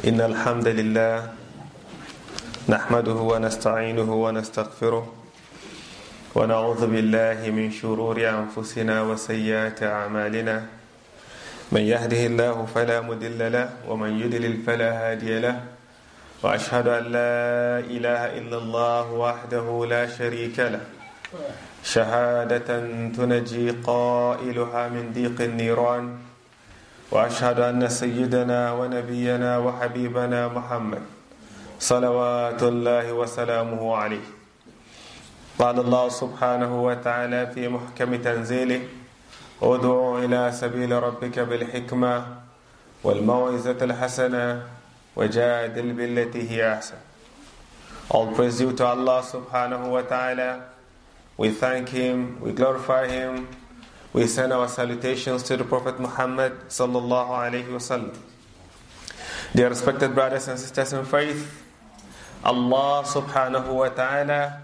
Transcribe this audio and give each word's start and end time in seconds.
إن 0.00 0.16
الحمد 0.20 0.68
لله 0.68 1.28
نحمده 2.68 3.18
ونستعينه 3.32 4.10
ونستغفره 4.24 5.04
ونعوذ 6.34 6.82
بالله 6.86 7.38
من 7.52 7.68
شرور 7.68 8.16
أنفسنا 8.16 9.02
وسيئات 9.02 9.82
أعمالنا. 9.82 10.56
من 11.72 11.84
يهده 11.84 12.26
الله 12.32 12.56
فلا 12.74 13.00
مضل 13.04 13.52
له 13.52 13.68
ومن 13.88 14.24
يضلل 14.24 14.64
فلا 14.64 14.90
هادي 14.92 15.38
له. 15.38 15.56
وأشهد 16.42 16.86
أن 16.88 17.04
لا 17.12 17.84
إله 17.84 18.40
إلا 18.40 18.56
الله 18.56 19.12
وحده 19.12 19.66
لا 19.84 20.08
شريك 20.08 20.56
له. 20.58 20.80
شهادة 21.84 22.68
تنجي 23.12 23.84
قائلها 23.84 24.82
من 24.88 25.12
ضيق 25.12 25.36
النيران. 25.40 26.29
وأشهد 27.10 27.60
أن 27.60 27.88
سيدنا 27.88 28.72
ونبينا 28.72 29.58
وحبيبنا 29.58 30.48
محمد 30.48 31.02
صلوات 31.80 32.62
الله 32.62 33.12
وسلامه 33.12 33.82
عليه. 33.96 34.26
قال 35.58 35.76
الله 35.80 36.08
سبحانه 36.08 36.72
وتعالى 36.84 37.46
في 37.54 37.68
محكم 37.68 38.14
تنزيله 38.16 38.80
ادع 39.62 40.18
إلى 40.24 40.52
سبيل 40.52 40.92
ربك 41.02 41.38
بالحكمة 41.38 42.14
والموعظة 43.04 43.76
الحسنة 43.82 44.62
وجادل 45.16 45.92
بالتي 45.92 46.50
هي 46.50 46.72
أحسن. 46.72 46.96
All 48.10 48.26
praise 48.34 48.58
due 48.58 48.72
to 48.72 48.86
Allah 48.86 49.22
subhanahu 49.22 49.90
wa 49.90 50.02
ta'ala. 50.02 50.62
We 51.36 51.50
thank 51.50 51.88
Him, 51.90 52.40
we 52.40 52.52
glorify 52.52 53.06
Him, 53.06 53.48
We 54.12 54.26
send 54.26 54.52
our 54.52 54.66
salutations 54.66 55.44
to 55.44 55.56
the 55.56 55.62
Prophet 55.62 56.00
Muhammad 56.00 56.66
sallallahu 56.68 57.30
alaihi 57.30 57.68
wasallam. 57.70 58.16
Dear 59.54 59.68
respected 59.68 60.14
brothers 60.14 60.48
and 60.48 60.58
sisters 60.58 60.92
in 60.92 61.04
faith, 61.04 61.62
Allah 62.42 63.04
subhanahu 63.06 63.72
wa 63.72 63.88
ta'ala, 63.88 64.62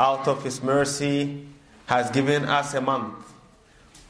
out 0.00 0.26
of 0.26 0.42
His 0.42 0.62
mercy, 0.62 1.46
has 1.84 2.10
given 2.10 2.46
us 2.46 2.72
a 2.72 2.80
month, 2.80 3.32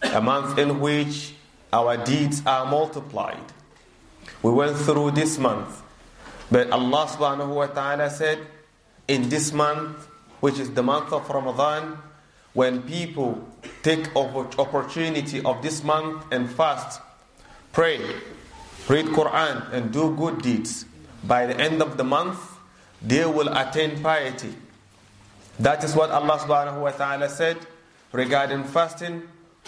a 0.02 0.20
month 0.20 0.56
in 0.58 0.78
which 0.78 1.34
our 1.72 1.96
deeds 1.96 2.42
are 2.46 2.64
multiplied. 2.64 3.42
We 4.42 4.52
went 4.52 4.76
through 4.76 5.12
this 5.12 5.38
month, 5.38 5.82
but 6.52 6.70
Allah 6.70 7.06
subhanahu 7.10 7.52
wa 7.52 7.66
ta'ala 7.66 8.10
said, 8.10 8.38
in 9.08 9.28
this 9.28 9.52
month, 9.52 10.06
which 10.38 10.60
is 10.60 10.70
the 10.70 10.82
month 10.84 11.12
of 11.12 11.28
Ramadan, 11.28 11.98
when 12.52 12.82
people 12.82 13.48
take 13.83 14.15
opportunity 14.15 15.41
of 15.43 15.61
this 15.61 15.83
month 15.83 16.25
and 16.31 16.49
fast, 16.49 17.01
pray, 17.71 17.99
read 18.87 19.05
Quran 19.07 19.71
and 19.73 19.91
do 19.91 20.15
good 20.15 20.41
deeds, 20.41 20.85
by 21.23 21.45
the 21.45 21.59
end 21.59 21.81
of 21.81 21.97
the 21.97 22.03
month, 22.03 22.39
they 23.01 23.25
will 23.25 23.49
attain 23.49 24.01
piety. 24.01 24.55
That 25.59 25.83
is 25.83 25.95
what 25.95 26.11
Allah 26.11 26.37
subhanahu 26.39 26.81
wa 26.81 26.91
ta'ala 26.91 27.29
said 27.29 27.57
regarding 28.11 28.63
fasting. 28.63 29.21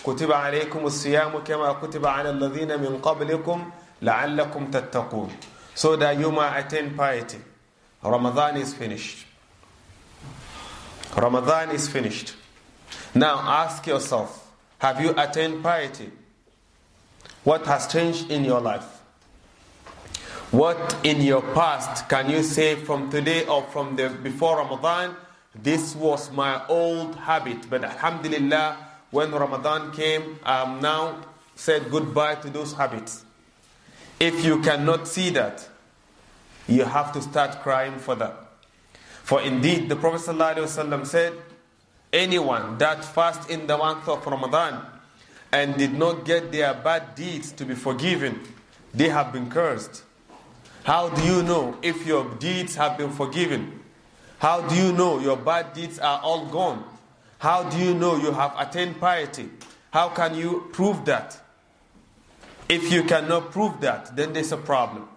كتب 0.03 0.31
عليكم 0.31 0.79
الصيام 0.85 1.43
كما 1.43 1.73
كتب 1.83 2.05
على 2.05 2.29
الذين 2.29 2.79
من 2.79 3.01
قبلكم 3.01 3.71
لعلكم 4.01 4.71
تتقون 4.71 5.29
so 5.75 5.95
that 5.97 6.17
you 6.17 6.31
may 6.31 6.57
attain 6.59 6.95
piety. 6.95 7.37
Ramadan 8.01 8.55
is 8.57 8.73
finished. 8.73 9.25
Ramadan 11.17 11.71
is 11.71 11.89
finished. 11.89 12.33
now 13.14 13.38
ask 13.38 13.86
yourself 13.86 14.40
have 14.78 15.00
you 15.00 15.14
attained 15.16 15.62
piety? 15.62 16.10
What 17.44 17.64
has 17.66 17.86
changed 17.86 18.30
in 18.30 18.44
your 18.44 18.60
life? 18.60 19.00
What 20.50 20.96
in 21.04 21.20
your 21.22 21.42
past 21.52 22.08
can 22.08 22.30
you 22.30 22.42
say 22.42 22.74
from 22.76 23.10
today 23.10 23.44
or 23.46 23.62
from 23.64 23.96
the 23.96 24.08
before 24.08 24.58
Ramadan? 24.58 25.16
This 25.54 25.94
was 25.94 26.30
my 26.32 26.66
old 26.68 27.14
habit, 27.16 27.68
but 27.70 27.84
Alhamdulillah, 27.84 28.76
when 29.10 29.30
Ramadan 29.30 29.92
came, 29.92 30.38
I 30.42 30.62
am 30.62 30.80
now 30.80 31.20
said 31.54 31.90
goodbye 31.90 32.34
to 32.36 32.50
those 32.50 32.72
habits. 32.72 33.24
If 34.18 34.44
you 34.44 34.60
cannot 34.60 35.06
see 35.06 35.30
that, 35.30 35.68
you 36.66 36.84
have 36.84 37.12
to 37.12 37.22
start 37.22 37.60
crying 37.62 37.98
for 37.98 38.14
that. 38.16 38.34
For 39.22 39.40
indeed, 39.40 39.88
the 39.88 39.96
Prophet 39.96 40.20
ﷺ 40.30 41.06
said, 41.06 41.32
anyone 42.14 42.78
that 42.78 43.04
fast 43.04 43.50
in 43.50 43.66
the 43.66 43.76
month 43.76 44.08
of 44.08 44.24
Ramadan 44.24 44.80
and 45.52 45.76
did 45.76 45.92
not 45.92 46.24
get 46.24 46.52
their 46.52 46.72
bad 46.72 47.14
deeds 47.14 47.52
to 47.52 47.64
be 47.64 47.74
forgiven, 47.74 48.40
they 48.94 49.08
have 49.08 49.32
been 49.32 49.50
cursed. 49.50 50.04
How 50.84 51.08
do 51.08 51.22
you 51.24 51.42
know 51.42 51.76
if 51.82 52.06
your 52.06 52.24
deeds 52.36 52.76
have 52.76 52.96
been 52.96 53.10
forgiven? 53.10 53.80
How 54.38 54.60
do 54.60 54.76
you 54.76 54.92
know 54.92 55.18
your 55.18 55.36
bad 55.36 55.72
deeds 55.72 55.98
are 55.98 56.20
all 56.22 56.46
gone? 56.46 56.84
How 57.38 57.68
do 57.68 57.78
you 57.78 57.94
know 57.94 58.16
you 58.16 58.32
have 58.32 58.54
attained 58.58 59.00
piety? 59.00 59.50
How 59.90 60.08
can 60.10 60.34
you 60.34 60.68
prove 60.72 61.04
that? 61.06 61.40
If 62.68 62.92
you 62.92 63.02
cannot 63.04 63.50
prove 63.50 63.80
that, 63.80 64.14
then 64.16 64.32
there's 64.32 64.52
a 64.52 64.56
problem. 64.56 65.08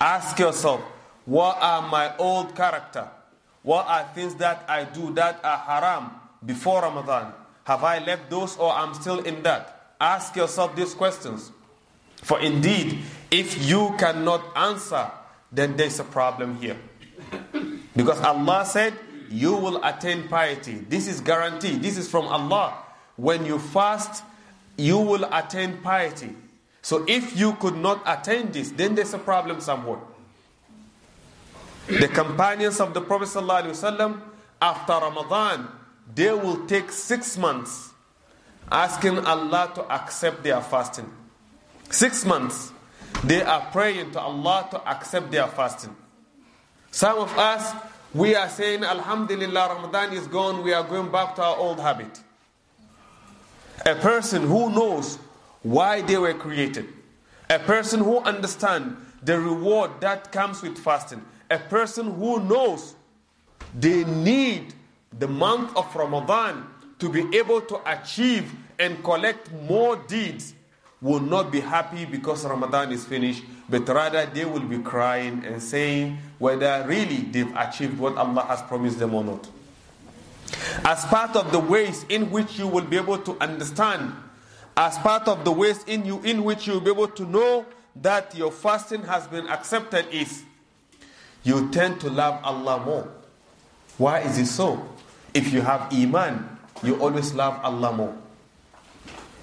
Ask 0.00 0.38
yourself, 0.38 0.80
what 1.24 1.56
are 1.60 1.88
my 1.88 2.16
old 2.16 2.54
character? 2.54 3.08
What 3.62 3.86
are 3.86 4.08
things 4.14 4.34
that 4.36 4.64
I 4.68 4.84
do 4.84 5.12
that 5.14 5.40
are 5.44 5.58
haram 5.58 6.10
before 6.44 6.82
Ramadan? 6.82 7.32
Have 7.64 7.84
I 7.84 7.98
left 8.04 8.28
those 8.28 8.56
or 8.56 8.72
I'm 8.72 8.94
still 8.94 9.20
in 9.20 9.42
that? 9.44 9.94
Ask 10.00 10.34
yourself 10.34 10.74
these 10.74 10.94
questions. 10.94 11.52
For 12.16 12.40
indeed, 12.40 12.98
if 13.30 13.64
you 13.64 13.94
cannot 13.98 14.44
answer, 14.56 15.10
then 15.50 15.76
there's 15.76 16.00
a 16.00 16.04
problem 16.04 16.56
here. 16.56 16.76
Because 17.94 18.20
Allah 18.20 18.64
said, 18.64 18.94
you 19.30 19.54
will 19.54 19.82
attain 19.84 20.28
piety. 20.28 20.74
This 20.88 21.06
is 21.06 21.20
guaranteed. 21.20 21.82
This 21.82 21.96
is 21.96 22.08
from 22.08 22.26
Allah. 22.26 22.74
When 23.16 23.46
you 23.46 23.58
fast, 23.58 24.24
you 24.76 24.98
will 24.98 25.24
attain 25.32 25.78
piety. 25.78 26.30
So 26.82 27.04
if 27.06 27.36
you 27.38 27.54
could 27.54 27.76
not 27.76 28.02
attain 28.06 28.50
this, 28.50 28.70
then 28.72 28.94
there's 28.94 29.14
a 29.14 29.18
problem 29.18 29.60
somewhere. 29.60 30.00
The 31.86 32.08
companions 32.08 32.80
of 32.80 32.94
the 32.94 33.00
Prophet 33.00 33.28
ﷺ, 33.28 34.20
after 34.60 34.92
Ramadan, 34.92 35.68
they 36.14 36.32
will 36.32 36.66
take 36.66 36.90
six 36.92 37.36
months 37.36 37.92
asking 38.70 39.18
Allah 39.18 39.70
to 39.74 39.82
accept 39.92 40.42
their 40.42 40.60
fasting. 40.60 41.10
Six 41.90 42.24
months, 42.24 42.72
they 43.24 43.42
are 43.42 43.60
praying 43.72 44.12
to 44.12 44.20
Allah 44.20 44.66
to 44.70 44.88
accept 44.88 45.30
their 45.30 45.46
fasting. 45.48 45.94
Some 46.90 47.18
of 47.18 47.36
us, 47.38 47.74
we 48.14 48.34
are 48.34 48.48
saying, 48.48 48.84
Alhamdulillah, 48.84 49.74
Ramadan 49.76 50.12
is 50.14 50.26
gone, 50.26 50.62
we 50.62 50.72
are 50.72 50.84
going 50.84 51.10
back 51.10 51.34
to 51.36 51.42
our 51.42 51.56
old 51.56 51.80
habit. 51.80 52.20
A 53.84 53.94
person 53.96 54.42
who 54.46 54.70
knows 54.70 55.18
why 55.62 56.00
they 56.02 56.16
were 56.16 56.34
created, 56.34 56.88
a 57.50 57.58
person 57.58 58.00
who 58.00 58.18
understands 58.18 58.94
the 59.22 59.38
reward 59.38 59.90
that 60.00 60.32
comes 60.32 60.62
with 60.62 60.78
fasting, 60.78 61.22
a 61.52 61.58
person 61.58 62.14
who 62.14 62.40
knows 62.40 62.94
they 63.78 64.04
need 64.04 64.72
the 65.18 65.28
month 65.28 65.76
of 65.76 65.94
Ramadan 65.94 66.66
to 66.98 67.10
be 67.10 67.36
able 67.36 67.60
to 67.60 67.78
achieve 67.90 68.50
and 68.78 69.02
collect 69.04 69.52
more 69.68 69.96
deeds 69.96 70.54
will 71.02 71.20
not 71.20 71.52
be 71.52 71.60
happy 71.60 72.04
because 72.06 72.46
Ramadan 72.46 72.92
is 72.92 73.04
finished, 73.04 73.42
but 73.68 73.86
rather 73.88 74.24
they 74.24 74.44
will 74.46 74.60
be 74.60 74.78
crying 74.78 75.44
and 75.44 75.62
saying 75.62 76.16
whether 76.38 76.84
really 76.86 77.16
they've 77.18 77.54
achieved 77.56 77.98
what 77.98 78.16
Allah 78.16 78.42
has 78.48 78.62
promised 78.62 78.98
them 78.98 79.12
or 79.14 79.22
not. 79.24 79.46
As 80.84 81.04
part 81.06 81.36
of 81.36 81.52
the 81.52 81.58
ways 81.58 82.06
in 82.08 82.30
which 82.30 82.58
you 82.58 82.66
will 82.66 82.84
be 82.84 82.96
able 82.96 83.18
to 83.18 83.36
understand, 83.40 84.12
as 84.76 84.96
part 84.98 85.28
of 85.28 85.44
the 85.44 85.52
ways 85.52 85.84
in 85.84 86.06
you 86.06 86.20
in 86.22 86.44
which 86.44 86.66
you 86.66 86.74
will 86.74 86.80
be 86.80 86.90
able 86.90 87.08
to 87.08 87.24
know 87.26 87.66
that 87.96 88.34
your 88.34 88.50
fasting 88.50 89.02
has 89.02 89.26
been 89.26 89.46
accepted 89.48 90.06
is 90.10 90.44
you 91.44 91.70
tend 91.70 92.00
to 92.00 92.10
love 92.10 92.40
Allah 92.44 92.84
more. 92.84 93.08
Why 93.98 94.20
is 94.20 94.38
it 94.38 94.46
so? 94.46 94.88
If 95.34 95.52
you 95.52 95.60
have 95.62 95.92
Iman, 95.92 96.48
you 96.82 96.96
always 97.00 97.34
love 97.34 97.60
Allah 97.62 97.92
more. 97.92 98.16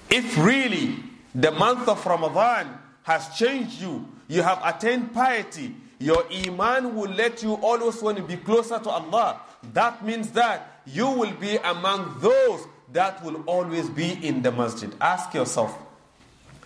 If 0.08 0.36
really 0.38 0.96
the 1.34 1.52
month 1.52 1.88
of 1.88 2.04
Ramadan 2.04 2.78
has 3.02 3.28
changed 3.36 3.80
you, 3.80 4.06
you 4.28 4.42
have 4.42 4.60
attained 4.64 5.12
piety, 5.12 5.74
your 5.98 6.24
Iman 6.32 6.94
will 6.96 7.10
let 7.10 7.42
you 7.42 7.54
always 7.54 8.00
want 8.02 8.16
to 8.18 8.22
be 8.22 8.36
closer 8.36 8.78
to 8.78 8.90
Allah. 8.90 9.40
That 9.72 10.04
means 10.04 10.30
that 10.32 10.80
you 10.86 11.08
will 11.08 11.32
be 11.32 11.56
among 11.56 12.18
those 12.20 12.66
that 12.92 13.22
will 13.24 13.42
always 13.46 13.88
be 13.88 14.12
in 14.26 14.42
the 14.42 14.50
masjid. 14.50 14.92
Ask 15.00 15.34
yourself, 15.34 15.76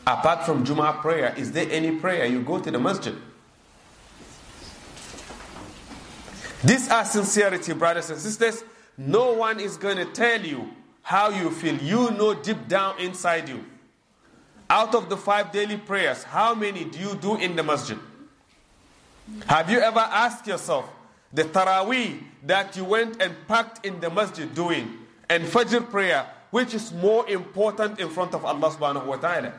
apart 0.06 0.46
from 0.46 0.64
Jum'ah 0.64 1.00
prayer, 1.00 1.34
is 1.36 1.52
there 1.52 1.66
any 1.70 1.92
prayer 1.98 2.24
you 2.26 2.42
go 2.42 2.60
to 2.60 2.70
the 2.70 2.78
masjid? 2.78 3.14
These 6.64 6.88
are 6.90 7.04
sincerity, 7.04 7.74
brothers 7.74 8.08
and 8.08 8.18
sisters. 8.18 8.64
No 8.96 9.34
one 9.34 9.60
is 9.60 9.76
going 9.76 9.96
to 9.98 10.06
tell 10.06 10.40
you 10.40 10.70
how 11.02 11.28
you 11.28 11.50
feel. 11.50 11.76
You 11.76 12.10
know 12.12 12.32
deep 12.34 12.68
down 12.68 12.98
inside 12.98 13.48
you. 13.50 13.64
Out 14.70 14.94
of 14.94 15.10
the 15.10 15.16
five 15.16 15.52
daily 15.52 15.76
prayers, 15.76 16.22
how 16.22 16.54
many 16.54 16.84
do 16.84 16.98
you 16.98 17.14
do 17.16 17.36
in 17.36 17.54
the 17.54 17.62
masjid? 17.62 17.98
Have 19.46 19.70
you 19.70 19.78
ever 19.78 20.00
asked 20.00 20.46
yourself 20.46 20.88
the 21.32 21.44
Taraweeh 21.44 22.22
that 22.46 22.74
you 22.76 22.84
went 22.84 23.20
and 23.20 23.34
packed 23.46 23.84
in 23.84 24.00
the 24.00 24.08
masjid 24.08 24.52
doing 24.54 24.90
and 25.28 25.44
Fajr 25.44 25.90
prayer, 25.90 26.26
which 26.50 26.72
is 26.72 26.92
more 26.92 27.28
important 27.28 28.00
in 28.00 28.08
front 28.08 28.32
of 28.34 28.44
Allah 28.44 28.70
subhanahu 28.70 29.04
wa 29.04 29.16
ta'ala? 29.16 29.52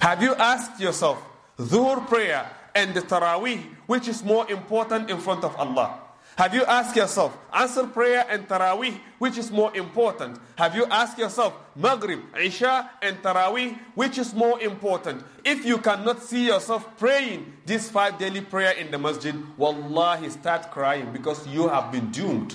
Have 0.00 0.20
you 0.20 0.34
asked 0.34 0.80
yourself 0.80 1.22
Dhuhr 1.58 2.06
prayer 2.08 2.50
and 2.76 2.94
the 2.94 3.00
Taraweeh, 3.00 3.64
which 3.86 4.06
is 4.06 4.22
more 4.22 4.48
important 4.50 5.10
in 5.10 5.18
front 5.18 5.42
of 5.42 5.56
Allah? 5.56 6.00
Have 6.36 6.54
you 6.54 6.64
asked 6.66 6.94
yourself, 6.94 7.34
Asr 7.50 7.90
prayer 7.90 8.26
and 8.28 8.46
Taraweeh, 8.46 9.00
which 9.18 9.38
is 9.38 9.50
more 9.50 9.74
important? 9.74 10.38
Have 10.56 10.76
you 10.76 10.84
asked 10.84 11.18
yourself, 11.18 11.54
Maghrib, 11.74 12.20
Isha, 12.38 12.90
and 13.00 13.16
Taraweeh, 13.22 13.78
which 13.94 14.18
is 14.18 14.34
more 14.34 14.60
important? 14.60 15.24
If 15.42 15.64
you 15.64 15.78
cannot 15.78 16.22
see 16.22 16.46
yourself 16.48 16.86
praying 16.98 17.54
this 17.64 17.88
five 17.88 18.18
daily 18.18 18.42
prayer 18.42 18.72
in 18.72 18.90
the 18.90 18.98
masjid, 18.98 19.34
wallahi, 19.56 20.28
start 20.28 20.70
crying 20.70 21.10
because 21.10 21.48
you 21.48 21.68
have 21.68 21.90
been 21.90 22.10
doomed. 22.10 22.54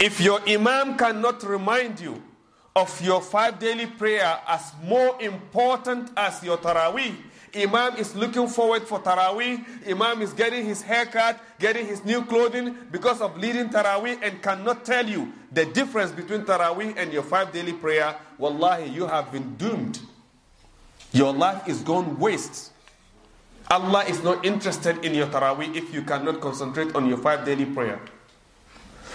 If 0.00 0.20
your 0.20 0.40
Imam 0.48 0.98
cannot 0.98 1.44
remind 1.44 2.00
you 2.00 2.20
of 2.74 3.00
your 3.00 3.22
five 3.22 3.60
daily 3.60 3.86
prayer 3.86 4.40
as 4.48 4.72
more 4.82 5.16
important 5.22 6.10
as 6.16 6.42
your 6.42 6.58
Taraweeh, 6.58 7.14
Imam 7.56 7.96
is 7.96 8.14
looking 8.14 8.46
forward 8.48 8.82
for 8.82 9.00
Taraweeh. 9.00 9.88
Imam 9.88 10.22
is 10.22 10.32
getting 10.32 10.64
his 10.64 10.82
haircut, 10.82 11.40
getting 11.58 11.86
his 11.86 12.04
new 12.04 12.22
clothing 12.24 12.76
because 12.90 13.20
of 13.20 13.36
leading 13.38 13.68
Taraweeh 13.68 14.18
and 14.22 14.42
cannot 14.42 14.84
tell 14.84 15.06
you 15.08 15.32
the 15.52 15.64
difference 15.64 16.12
between 16.12 16.42
Taraweeh 16.42 16.94
and 16.96 17.12
your 17.12 17.22
five 17.22 17.52
daily 17.52 17.72
prayer. 17.72 18.16
Wallahi, 18.38 18.90
you 18.90 19.06
have 19.06 19.32
been 19.32 19.56
doomed. 19.56 20.00
Your 21.12 21.32
life 21.32 21.66
is 21.66 21.80
gone 21.80 22.18
waste. 22.18 22.72
Allah 23.68 24.04
is 24.04 24.22
not 24.22 24.44
interested 24.44 25.04
in 25.04 25.14
your 25.14 25.26
Taraweeh 25.26 25.74
if 25.74 25.92
you 25.92 26.02
cannot 26.02 26.40
concentrate 26.40 26.94
on 26.94 27.08
your 27.08 27.18
five 27.18 27.44
daily 27.44 27.64
prayer. 27.64 28.00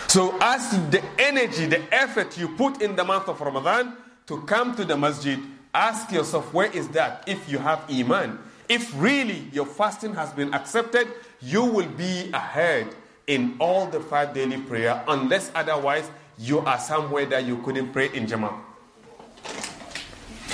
So, 0.08 0.38
as 0.42 0.72
the 0.90 1.02
energy, 1.20 1.68
the 1.68 1.82
effort 1.94 2.38
you 2.38 2.50
put 2.50 2.82
in 2.82 2.96
the 2.96 3.04
month 3.04 3.30
of 3.30 3.40
Ramadan 3.40 3.96
to 4.28 4.42
come 4.42 4.76
to 4.76 4.84
the 4.84 4.98
masjid, 4.98 5.40
Ask 5.74 6.12
yourself, 6.12 6.54
where 6.54 6.70
is 6.72 6.90
that 6.90 7.24
if 7.28 7.50
you 7.50 7.58
have 7.58 7.86
Iman? 7.90 8.40
If 8.68 8.92
really 8.96 9.48
your 9.54 9.66
fasting 9.66 10.14
has 10.16 10.32
been 10.34 10.54
accepted, 10.54 11.08
you 11.42 11.64
will 11.64 11.88
be 11.88 12.30
ahead 12.34 12.88
in 13.28 13.56
all 13.60 13.86
the 13.88 14.00
five 14.00 14.34
daily 14.34 14.58
prayer, 14.58 15.02
unless 15.08 15.52
otherwise 15.56 16.10
you 16.38 16.60
are 16.60 16.80
somewhere 16.80 17.26
that 17.28 17.46
you 17.46 17.58
couldn't 17.64 17.94
pray 17.94 18.10
in 18.14 18.26
Jama'ah. 18.26 18.60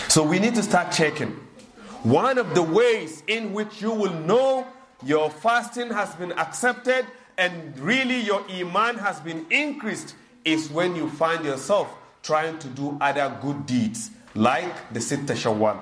So 0.09 0.23
we 0.23 0.39
need 0.39 0.55
to 0.55 0.63
start 0.63 0.91
checking. 0.91 1.31
One 2.03 2.37
of 2.37 2.53
the 2.53 2.61
ways 2.61 3.23
in 3.27 3.53
which 3.53 3.81
you 3.81 3.91
will 3.91 4.13
know 4.13 4.67
your 5.03 5.29
fasting 5.29 5.89
has 5.89 6.13
been 6.15 6.31
accepted 6.33 7.05
and 7.37 7.77
really 7.79 8.19
your 8.19 8.43
Iman 8.49 8.97
has 8.97 9.19
been 9.19 9.45
increased 9.49 10.15
is 10.45 10.69
when 10.69 10.95
you 10.95 11.09
find 11.09 11.43
yourself 11.43 11.93
trying 12.23 12.57
to 12.59 12.67
do 12.67 12.97
other 13.01 13.35
good 13.41 13.65
deeds 13.65 14.11
like 14.35 14.93
the 14.93 14.99
Sitta 14.99 15.33
Shawwal. 15.33 15.79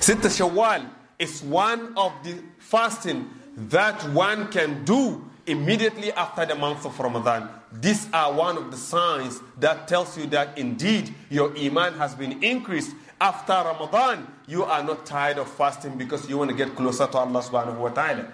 Sitta 0.00 0.28
Shawwal 0.28 0.88
is 1.18 1.42
one 1.42 1.92
of 1.96 2.12
the 2.22 2.38
fasting 2.58 3.28
that 3.56 4.02
one 4.10 4.48
can 4.52 4.84
do 4.84 5.24
immediately 5.46 6.12
after 6.12 6.46
the 6.46 6.54
month 6.54 6.84
of 6.84 6.98
Ramadan. 6.98 7.48
These 7.72 8.08
are 8.12 8.32
one 8.32 8.56
of 8.56 8.70
the 8.70 8.76
signs 8.76 9.40
that 9.58 9.88
tells 9.88 10.16
you 10.16 10.26
that 10.26 10.56
indeed 10.56 11.12
your 11.30 11.56
iman 11.58 11.94
has 11.94 12.14
been 12.14 12.42
increased. 12.42 12.94
After 13.20 13.52
Ramadan, 13.52 14.26
you 14.46 14.64
are 14.64 14.82
not 14.82 15.04
tired 15.04 15.38
of 15.38 15.50
fasting 15.50 15.98
because 15.98 16.28
you 16.28 16.38
want 16.38 16.50
to 16.50 16.56
get 16.56 16.76
closer 16.76 17.06
to 17.06 17.18
Allah 17.18 17.42
subhanahu 17.42 17.78
wa 17.78 17.88
ta'ala. 17.88 18.26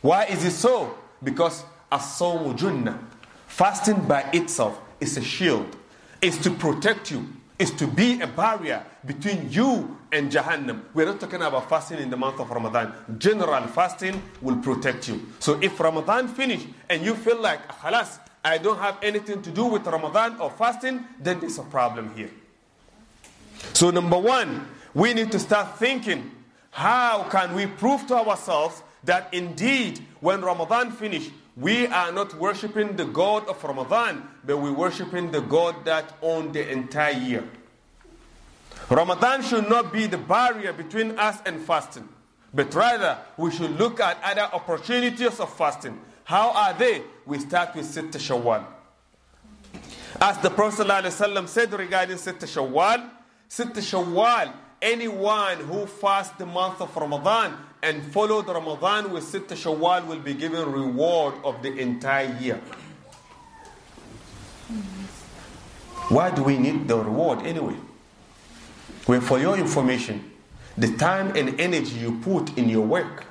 Why 0.00 0.24
is 0.24 0.44
it 0.44 0.50
so? 0.52 0.98
Because 1.22 1.64
as-sawmu 1.90 2.56
junnah. 2.58 2.98
Fasting 3.46 4.00
by 4.06 4.22
itself 4.32 4.80
is 5.00 5.16
a 5.16 5.22
shield. 5.22 5.76
It's 6.20 6.38
to 6.38 6.50
protect 6.50 7.10
you 7.10 7.28
is 7.58 7.72
to 7.72 7.86
be 7.86 8.20
a 8.20 8.26
barrier 8.26 8.84
between 9.04 9.50
you 9.50 9.98
and 10.12 10.30
Jahannam. 10.30 10.82
We're 10.94 11.06
not 11.06 11.20
talking 11.20 11.42
about 11.42 11.68
fasting 11.68 11.98
in 11.98 12.08
the 12.08 12.16
month 12.16 12.38
of 12.40 12.50
Ramadan. 12.50 12.92
General 13.18 13.66
fasting 13.66 14.22
will 14.40 14.56
protect 14.56 15.08
you. 15.08 15.26
So 15.40 15.58
if 15.60 15.78
Ramadan 15.80 16.28
finish 16.28 16.64
and 16.88 17.04
you 17.04 17.14
feel 17.14 17.40
like, 17.40 17.66
halas, 17.68 18.20
I 18.44 18.58
don't 18.58 18.78
have 18.78 18.98
anything 19.02 19.42
to 19.42 19.50
do 19.50 19.64
with 19.64 19.86
Ramadan 19.86 20.40
or 20.40 20.50
fasting, 20.50 21.04
then 21.20 21.40
there's 21.40 21.58
a 21.58 21.64
problem 21.64 22.14
here. 22.14 22.30
So 23.72 23.90
number 23.90 24.18
one, 24.18 24.68
we 24.94 25.12
need 25.12 25.32
to 25.32 25.38
start 25.38 25.78
thinking, 25.78 26.30
how 26.70 27.24
can 27.24 27.54
we 27.54 27.66
prove 27.66 28.06
to 28.06 28.16
ourselves 28.16 28.82
that 29.04 29.32
indeed 29.32 30.00
when 30.20 30.42
Ramadan 30.42 30.90
finish, 30.92 31.30
we 31.56 31.86
are 31.88 32.12
not 32.12 32.34
worshiping 32.34 32.96
the 32.96 33.04
God 33.04 33.48
of 33.48 33.62
Ramadan, 33.62 34.28
but 34.44 34.58
we're 34.58 34.72
worshiping 34.72 35.30
the 35.30 35.40
God 35.40 35.84
that 35.84 36.14
owns 36.22 36.52
the 36.52 36.70
entire 36.70 37.12
year. 37.12 37.44
Ramadan 38.88 39.42
should 39.42 39.68
not 39.68 39.92
be 39.92 40.06
the 40.06 40.18
barrier 40.18 40.72
between 40.72 41.18
us 41.18 41.38
and 41.44 41.60
fasting, 41.60 42.08
but 42.54 42.72
rather 42.74 43.18
we 43.36 43.50
should 43.50 43.78
look 43.78 44.00
at 44.00 44.18
other 44.22 44.48
opportunities 44.52 45.40
of 45.40 45.52
fasting. 45.54 46.00
How 46.24 46.50
are 46.52 46.74
they? 46.74 47.02
We 47.26 47.38
start 47.38 47.74
with 47.74 47.86
Sitta 47.86 48.18
Shawwal. 48.18 48.64
As 50.20 50.38
the 50.38 50.50
Prophet 50.50 50.86
ﷺ 50.86 51.48
said 51.48 51.72
regarding 51.72 52.16
Sitta 52.16 52.46
Shawwal, 52.46 53.10
Sitta 53.48 53.80
Shawwal, 53.80 54.52
anyone 54.80 55.58
who 55.58 55.86
fasts 55.86 56.36
the 56.38 56.46
month 56.46 56.80
of 56.80 56.94
Ramadan 56.96 57.56
and 57.82 58.02
followed 58.12 58.46
Ramadan 58.46 59.12
with 59.12 59.24
Sitta 59.24 59.54
Shawwal 59.54 60.06
will 60.06 60.20
be 60.20 60.34
given 60.34 60.70
reward 60.70 61.34
of 61.44 61.62
the 61.62 61.76
entire 61.78 62.36
year. 62.38 62.60
Why 66.08 66.30
do 66.30 66.42
we 66.42 66.58
need 66.58 66.88
the 66.88 66.96
reward 66.96 67.44
anyway? 67.44 67.76
Well, 69.06 69.20
for 69.20 69.38
your 69.38 69.56
information, 69.56 70.32
the 70.76 70.96
time 70.96 71.36
and 71.36 71.60
energy 71.60 71.96
you 71.96 72.18
put 72.20 72.56
in 72.56 72.68
your 72.68 72.86
work, 72.86 73.24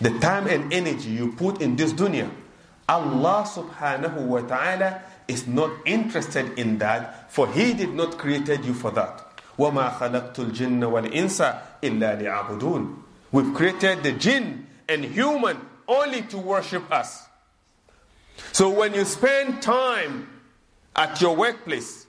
the 0.00 0.10
time 0.18 0.46
and 0.46 0.72
energy 0.72 1.10
you 1.10 1.32
put 1.32 1.60
in 1.60 1.76
this 1.76 1.92
dunya, 1.92 2.30
Allah 2.88 3.44
subhanahu 3.46 4.26
wa 4.26 4.40
ta'ala 4.40 5.02
is 5.28 5.46
not 5.46 5.70
interested 5.86 6.58
in 6.58 6.78
that, 6.78 7.32
for 7.32 7.48
He 7.48 7.72
did 7.72 7.94
not 7.94 8.18
created 8.18 8.64
you 8.64 8.74
for 8.74 8.90
that. 8.90 9.33
وَمَا 9.57 9.99
خَلَقْتُ 9.99 10.39
الْجِنَّ 10.39 10.79
وَالْإِنسَ 10.79 11.41
إِلَّا 11.83 12.21
لِيَعْبُدُونَ 12.21 12.95
We've 13.31 13.53
created 13.53 14.03
the 14.03 14.13
jinn 14.13 14.67
and 14.87 15.03
human 15.05 15.57
only 15.87 16.21
to 16.23 16.37
worship 16.37 16.89
us. 16.91 17.27
So 18.53 18.69
when 18.69 18.93
you 18.93 19.05
spend 19.05 19.61
time 19.61 20.29
at 20.95 21.19
your 21.21 21.35
workplace, 21.35 22.07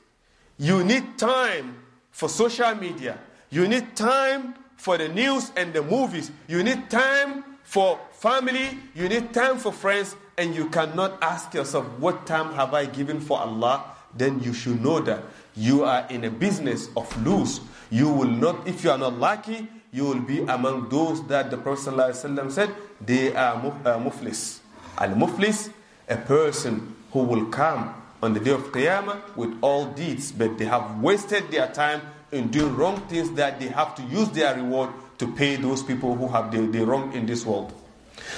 you 0.58 0.84
need 0.84 1.18
time 1.18 1.76
for 2.10 2.28
social 2.28 2.74
media. 2.74 3.18
You 3.50 3.66
need 3.66 3.96
time 3.96 4.54
for 4.76 4.96
the 4.96 5.08
news 5.08 5.50
and 5.56 5.72
the 5.72 5.82
movies. 5.82 6.30
You 6.46 6.62
need 6.62 6.88
time 6.88 7.44
for 7.64 7.98
family. 8.12 8.78
You 8.94 9.08
need 9.08 9.32
time 9.34 9.58
for 9.58 9.72
friends. 9.72 10.14
And 10.38 10.54
you 10.54 10.68
cannot 10.70 11.22
ask 11.22 11.52
yourself, 11.52 11.86
What 11.98 12.26
time 12.26 12.54
have 12.54 12.72
I 12.74 12.86
given 12.86 13.20
for 13.20 13.38
Allah? 13.38 13.84
Then 14.16 14.40
you 14.40 14.52
should 14.54 14.82
know 14.82 15.00
that 15.00 15.22
you 15.55 15.83
are 15.83 16.05
in 16.09 16.23
a 16.23 16.29
business 16.29 16.89
of 16.97 17.25
lose. 17.25 17.61
You 17.89 18.09
will 18.09 18.27
not, 18.29 18.67
if 18.67 18.83
you 18.83 18.91
are 18.91 18.97
not 18.97 19.17
lucky, 19.19 19.67
you 19.91 20.03
will 20.03 20.19
be 20.19 20.39
among 20.41 20.89
those 20.89 21.25
that 21.27 21.49
the 21.49 21.57
Prophet 21.57 21.91
ﷺ 21.91 22.51
said 22.51 22.69
they 22.99 23.33
are 23.33 23.55
uh, 23.55 23.97
muflis. 23.97 24.59
Al 24.97 25.09
muflis, 25.11 25.71
a 26.09 26.17
person 26.17 26.95
who 27.11 27.19
will 27.23 27.45
come 27.45 27.93
on 28.21 28.33
the 28.33 28.39
day 28.39 28.51
of 28.51 28.63
Qiyamah 28.71 29.35
with 29.37 29.57
all 29.61 29.85
deeds, 29.93 30.31
but 30.31 30.57
they 30.57 30.65
have 30.65 30.99
wasted 30.99 31.49
their 31.51 31.67
time 31.71 32.01
in 32.31 32.49
doing 32.49 32.75
wrong 32.75 32.99
things 33.07 33.31
that 33.31 33.59
they 33.59 33.67
have 33.67 33.95
to 33.95 34.03
use 34.03 34.29
their 34.31 34.55
reward 34.55 34.89
to 35.17 35.31
pay 35.33 35.55
those 35.55 35.81
people 35.81 36.15
who 36.15 36.27
have 36.27 36.51
the, 36.51 36.59
the 36.67 36.85
wrong 36.85 37.13
in 37.13 37.25
this 37.25 37.45
world. 37.45 37.73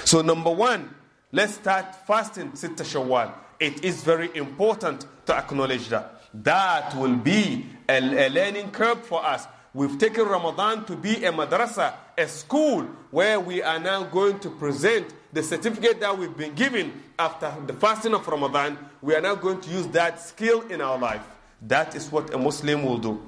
So, 0.04 0.22
number 0.22 0.50
one, 0.50 0.94
let's 1.32 1.54
start 1.54 2.06
fasting 2.06 2.52
Sitta 2.52 2.84
Shawwal. 2.84 3.32
It 3.58 3.84
is 3.84 4.04
very 4.04 4.30
important 4.36 5.06
to 5.26 5.34
acknowledge 5.34 5.88
that. 5.88 6.17
That 6.34 6.94
will 6.96 7.16
be 7.16 7.66
a, 7.88 7.98
a 7.98 8.28
learning 8.28 8.70
curve 8.70 9.04
for 9.04 9.24
us 9.24 9.46
We've 9.74 9.98
taken 9.98 10.24
Ramadan 10.26 10.86
to 10.86 10.96
be 10.96 11.24
a 11.24 11.30
madrasa, 11.32 11.94
a 12.16 12.26
school 12.26 12.82
where 13.10 13.38
we 13.38 13.62
are 13.62 13.78
now 13.78 14.02
going 14.02 14.40
to 14.40 14.50
present 14.50 15.06
the 15.32 15.42
certificate 15.42 16.00
that 16.00 16.18
we've 16.18 16.36
been 16.36 16.54
given 16.54 17.00
after 17.18 17.54
the 17.66 17.74
fasting 17.74 18.14
of 18.14 18.26
Ramadan. 18.26 18.78
We 19.02 19.14
are 19.14 19.20
now 19.20 19.34
going 19.34 19.60
to 19.60 19.70
use 19.70 19.86
that 19.88 20.20
skill 20.20 20.62
in 20.62 20.80
our 20.80 20.98
life. 20.98 21.22
That 21.62 21.94
is 21.94 22.10
what 22.10 22.32
a 22.32 22.38
Muslim 22.38 22.82
will 22.82 22.98
do. 22.98 23.22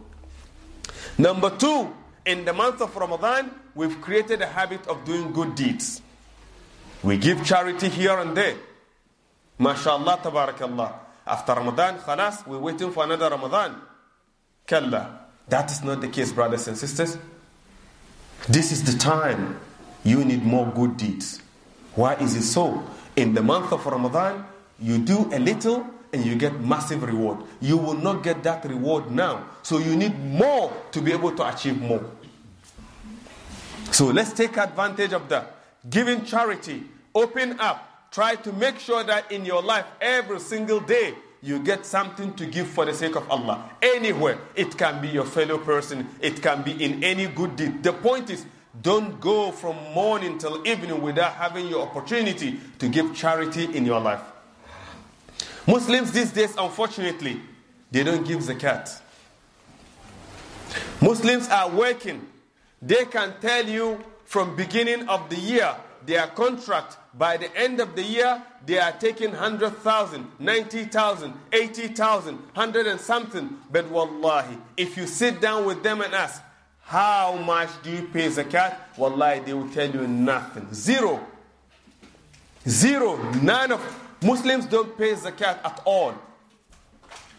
Number 1.19 1.51
two, 1.57 1.95
in 2.25 2.45
the 2.45 2.53
month 2.53 2.81
of 2.81 2.97
Ramadan, 2.97 3.51
we've 3.75 4.01
created 4.01 4.41
a 4.41 4.47
habit 4.47 4.87
of 4.89 5.05
doing 5.05 5.33
good 5.33 5.55
deeds. 5.55 6.01
We 7.03 7.19
give 7.19 7.45
charity 7.45 7.89
here 7.91 8.19
and 8.19 8.37
there. 8.37 8.57
MashaAllah, 9.61 10.19
tabarakallah. 10.23 10.95
After 11.31 11.55
Ramadan, 11.55 11.99
khalas, 11.99 12.45
we're 12.45 12.59
waiting 12.59 12.91
for 12.91 13.05
another 13.05 13.31
Ramadan. 13.31 13.77
Kalla. 14.67 15.21
That 15.49 15.71
is 15.71 15.85
not 15.85 16.01
the 16.01 16.09
case, 16.09 16.33
brothers 16.33 16.67
and 16.67 16.77
sisters. 16.77 17.17
This 18.49 18.73
is 18.73 18.83
the 18.83 18.99
time 18.99 19.61
you 20.03 20.25
need 20.25 20.45
more 20.45 20.67
good 20.67 20.97
deeds. 20.97 21.41
Why 21.95 22.15
is 22.15 22.35
it 22.35 22.43
so? 22.43 22.83
In 23.15 23.35
the 23.35 23.43
month 23.43 23.73
of 23.73 23.87
Ramadan, 23.87 24.45
you 24.81 24.99
do 24.99 25.31
a 25.33 25.39
little 25.39 25.87
and 26.13 26.25
you 26.25 26.35
get 26.35 26.61
massive 26.61 27.05
reward. 27.05 27.39
You 27.61 27.77
will 27.77 27.95
not 27.95 28.25
get 28.25 28.43
that 28.43 28.65
reward 28.65 29.13
now. 29.13 29.45
So 29.63 29.79
you 29.79 29.95
need 29.95 30.19
more 30.19 30.73
to 30.91 31.01
be 31.01 31.13
able 31.13 31.37
to 31.37 31.49
achieve 31.49 31.81
more. 31.81 32.05
So 33.93 34.07
let's 34.07 34.33
take 34.33 34.57
advantage 34.57 35.13
of 35.13 35.29
that. 35.29 35.55
Giving 35.89 36.25
charity, 36.25 36.85
open 37.15 37.61
up, 37.61 37.90
try 38.11 38.35
to 38.37 38.53
make 38.53 38.79
sure 38.79 39.05
that 39.05 39.31
in 39.31 39.45
your 39.45 39.63
life 39.63 39.87
every 40.01 40.41
single 40.41 40.81
day 40.81 41.15
you 41.43 41.59
get 41.59 41.87
something 41.87 42.35
to 42.35 42.47
give 42.47 42.67
for 42.67 42.85
the 42.85 42.93
sake 42.93 43.17
of 43.17 43.31
Allah. 43.31 43.71
Anywhere. 43.81 44.39
It 44.55 44.77
can 44.77 45.01
be 45.01 45.09
your 45.09 45.25
fellow 45.25 45.59
person, 45.59 46.09
it 46.21 46.43
can 46.43 46.63
be 46.63 46.73
in 46.73 47.03
any 47.03 47.27
good 47.27 47.57
deed. 47.57 47.83
The 47.83 47.93
point 47.93 48.31
is, 48.31 48.45
don't 48.83 49.21
go 49.21 49.51
from 49.51 49.77
morning 49.95 50.39
till 50.39 50.67
evening 50.67 51.03
without 51.03 51.33
having 51.35 51.67
your 51.69 51.83
opportunity 51.83 52.59
to 52.79 52.89
give 52.89 53.15
charity 53.15 53.65
in 53.65 53.85
your 53.85 54.01
life. 54.01 54.23
Muslims 55.67 56.13
these 56.13 56.33
days, 56.33 56.55
unfortunately, 56.57 57.41
they 57.91 58.05
don't 58.05 58.27
give 58.27 58.41
zakat. 58.41 59.01
Muslims 61.03 61.49
are 61.49 61.71
working. 61.71 62.27
They 62.81 63.05
can 63.07 63.35
tell 63.41 63.67
you 63.67 64.03
from 64.25 64.57
beginning 64.57 65.09
of 65.09 65.29
the 65.29 65.37
year 65.37 65.75
their 66.07 66.27
contract 66.29 66.97
by 67.15 67.37
the 67.37 67.55
end 67.57 67.81
of 67.81 67.95
the 67.97 68.03
year 68.03 68.43
they 68.67 68.79
are 68.79 68.93
taking 68.93 69.31
100,000, 69.31 70.33
90,000, 70.39 71.33
80,000, 71.53 72.35
100 72.37 72.87
and 72.87 73.01
something. 73.01 73.59
But 73.71 73.89
wallahi, 73.89 74.59
if 74.77 74.97
you 74.97 75.07
sit 75.07 75.41
down 75.41 75.65
with 75.65 75.83
them 75.83 76.03
and 76.03 76.15
ask, 76.15 76.43
how 76.83 77.37
much 77.37 77.71
do 77.83 77.91
you 77.91 78.09
pay 78.09 78.29
zakat? 78.29 78.77
Wallahi, 78.97 79.41
they 79.41 79.55
will 79.55 79.71
tell 79.71 79.89
you 79.89 80.07
nothing. 80.07 80.73
Zero. 80.75 81.25
Zero. 82.69 83.17
None 83.35 83.73
of 83.73 84.01
Muslims 84.23 84.67
don't 84.67 84.97
pay 84.99 85.13
zakat 85.13 85.65
at 85.65 85.81
all. 85.85 86.15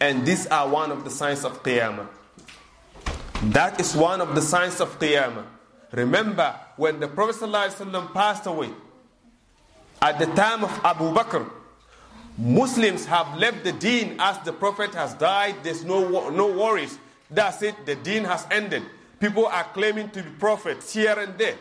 And 0.00 0.26
these 0.26 0.46
are 0.48 0.68
one 0.68 0.90
of 0.90 1.04
the 1.04 1.10
signs 1.10 1.44
of 1.44 1.62
Qiyamah. 1.62 2.08
That 3.52 3.80
is 3.80 3.94
one 3.94 4.20
of 4.20 4.34
the 4.34 4.42
signs 4.42 4.80
of 4.80 4.98
Qiyamah. 4.98 5.44
Remember, 5.92 6.58
when 6.76 7.00
the 7.00 7.08
Prophet 7.08 7.36
ﷺ 7.36 8.12
passed 8.14 8.46
away, 8.46 8.70
at 10.00 10.18
the 10.18 10.26
time 10.26 10.64
of 10.64 10.70
Abu 10.84 11.12
Bakr, 11.12 11.48
Muslims 12.38 13.04
have 13.06 13.36
left 13.38 13.62
the 13.62 13.72
deen 13.72 14.16
as 14.18 14.38
the 14.40 14.52
Prophet 14.52 14.94
has 14.94 15.14
died. 15.14 15.56
There's 15.62 15.84
no, 15.84 16.30
no 16.30 16.46
worries. 16.46 16.98
That's 17.30 17.62
it. 17.62 17.86
The 17.86 17.94
deen 17.96 18.24
has 18.24 18.46
ended. 18.50 18.82
People 19.20 19.46
are 19.46 19.64
claiming 19.64 20.10
to 20.10 20.22
be 20.22 20.30
prophets 20.30 20.92
here 20.94 21.16
and 21.18 21.36
there. 21.38 21.56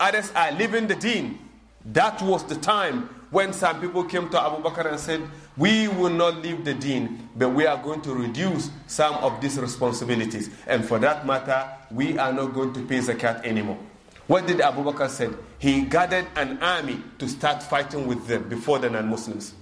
Others 0.00 0.32
are 0.34 0.50
leaving 0.52 0.86
the 0.86 0.96
deen. 0.96 1.38
That 1.84 2.20
was 2.22 2.44
the 2.44 2.56
time 2.56 3.08
when 3.30 3.52
some 3.52 3.80
people 3.80 4.04
came 4.04 4.28
to 4.30 4.40
Abu 4.40 4.62
Bakr 4.62 4.90
and 4.90 4.98
said, 4.98 5.22
We 5.56 5.88
will 5.88 6.10
not 6.10 6.36
leave 6.42 6.64
the 6.64 6.74
deen, 6.74 7.28
but 7.36 7.50
we 7.50 7.66
are 7.66 7.76
going 7.82 8.00
to 8.02 8.14
reduce 8.14 8.70
some 8.86 9.14
of 9.16 9.40
these 9.40 9.58
responsibilities. 9.58 10.50
And 10.66 10.84
for 10.84 10.98
that 11.00 11.26
matter, 11.26 11.68
we 11.90 12.18
are 12.18 12.32
not 12.32 12.54
going 12.54 12.72
to 12.74 12.80
pay 12.86 12.98
zakat 12.98 13.44
anymore. 13.44 13.78
What 14.26 14.46
did 14.46 14.60
Abu 14.60 14.82
Bakr 14.82 15.08
say? 15.08 15.30
He 15.58 15.82
gathered 15.82 16.26
an 16.36 16.58
army 16.62 17.02
to 17.18 17.28
start 17.28 17.62
fighting 17.62 18.06
with 18.06 18.26
them 18.26 18.48
before 18.48 18.78
the 18.78 18.90
non 18.90 19.08
Muslims. 19.08 19.54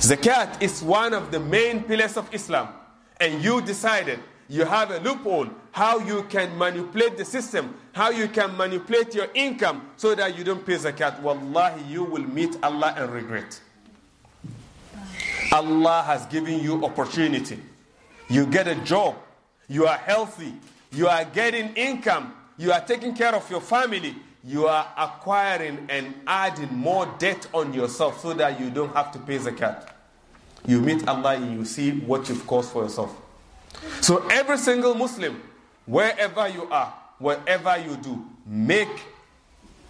Zakat 0.00 0.60
is 0.60 0.82
one 0.82 1.14
of 1.14 1.30
the 1.30 1.38
main 1.38 1.84
pillars 1.84 2.16
of 2.16 2.28
Islam, 2.34 2.68
and 3.20 3.42
you 3.42 3.60
decided 3.60 4.18
you 4.52 4.66
have 4.66 4.90
a 4.90 5.00
loophole 5.00 5.48
how 5.70 5.98
you 6.00 6.24
can 6.24 6.56
manipulate 6.58 7.16
the 7.16 7.24
system, 7.24 7.74
how 7.92 8.10
you 8.10 8.28
can 8.28 8.54
manipulate 8.58 9.14
your 9.14 9.28
income 9.32 9.88
so 9.96 10.14
that 10.14 10.36
you 10.36 10.44
don't 10.44 10.66
pay 10.66 10.74
zakat. 10.74 11.18
Wallahi, 11.22 11.82
you 11.90 12.04
will 12.04 12.22
meet 12.24 12.58
Allah 12.62 12.92
and 12.98 13.10
regret. 13.10 13.58
Allah 15.50 16.02
has 16.06 16.26
given 16.26 16.60
you 16.60 16.84
opportunity. 16.84 17.58
You 18.28 18.44
get 18.44 18.68
a 18.68 18.74
job, 18.74 19.16
you 19.68 19.86
are 19.86 19.96
healthy, 19.96 20.52
you 20.92 21.08
are 21.08 21.24
getting 21.24 21.72
income, 21.74 22.34
you 22.58 22.72
are 22.72 22.80
taking 22.82 23.14
care 23.14 23.34
of 23.34 23.50
your 23.50 23.62
family, 23.62 24.14
you 24.44 24.66
are 24.66 24.86
acquiring 24.98 25.86
and 25.88 26.12
adding 26.26 26.74
more 26.74 27.06
debt 27.18 27.46
on 27.54 27.72
yourself 27.72 28.20
so 28.20 28.34
that 28.34 28.60
you 28.60 28.68
don't 28.68 28.94
have 28.94 29.12
to 29.12 29.18
pay 29.18 29.38
zakat. 29.38 29.88
You 30.66 30.82
meet 30.82 31.08
Allah 31.08 31.36
and 31.36 31.54
you 31.58 31.64
see 31.64 31.92
what 31.92 32.28
you've 32.28 32.46
caused 32.46 32.70
for 32.70 32.82
yourself. 32.82 33.16
So 34.00 34.26
every 34.28 34.58
single 34.58 34.94
Muslim, 34.94 35.40
wherever 35.86 36.48
you 36.48 36.64
are, 36.70 36.92
whatever 37.18 37.78
you 37.78 37.96
do, 37.96 38.24
make 38.46 38.88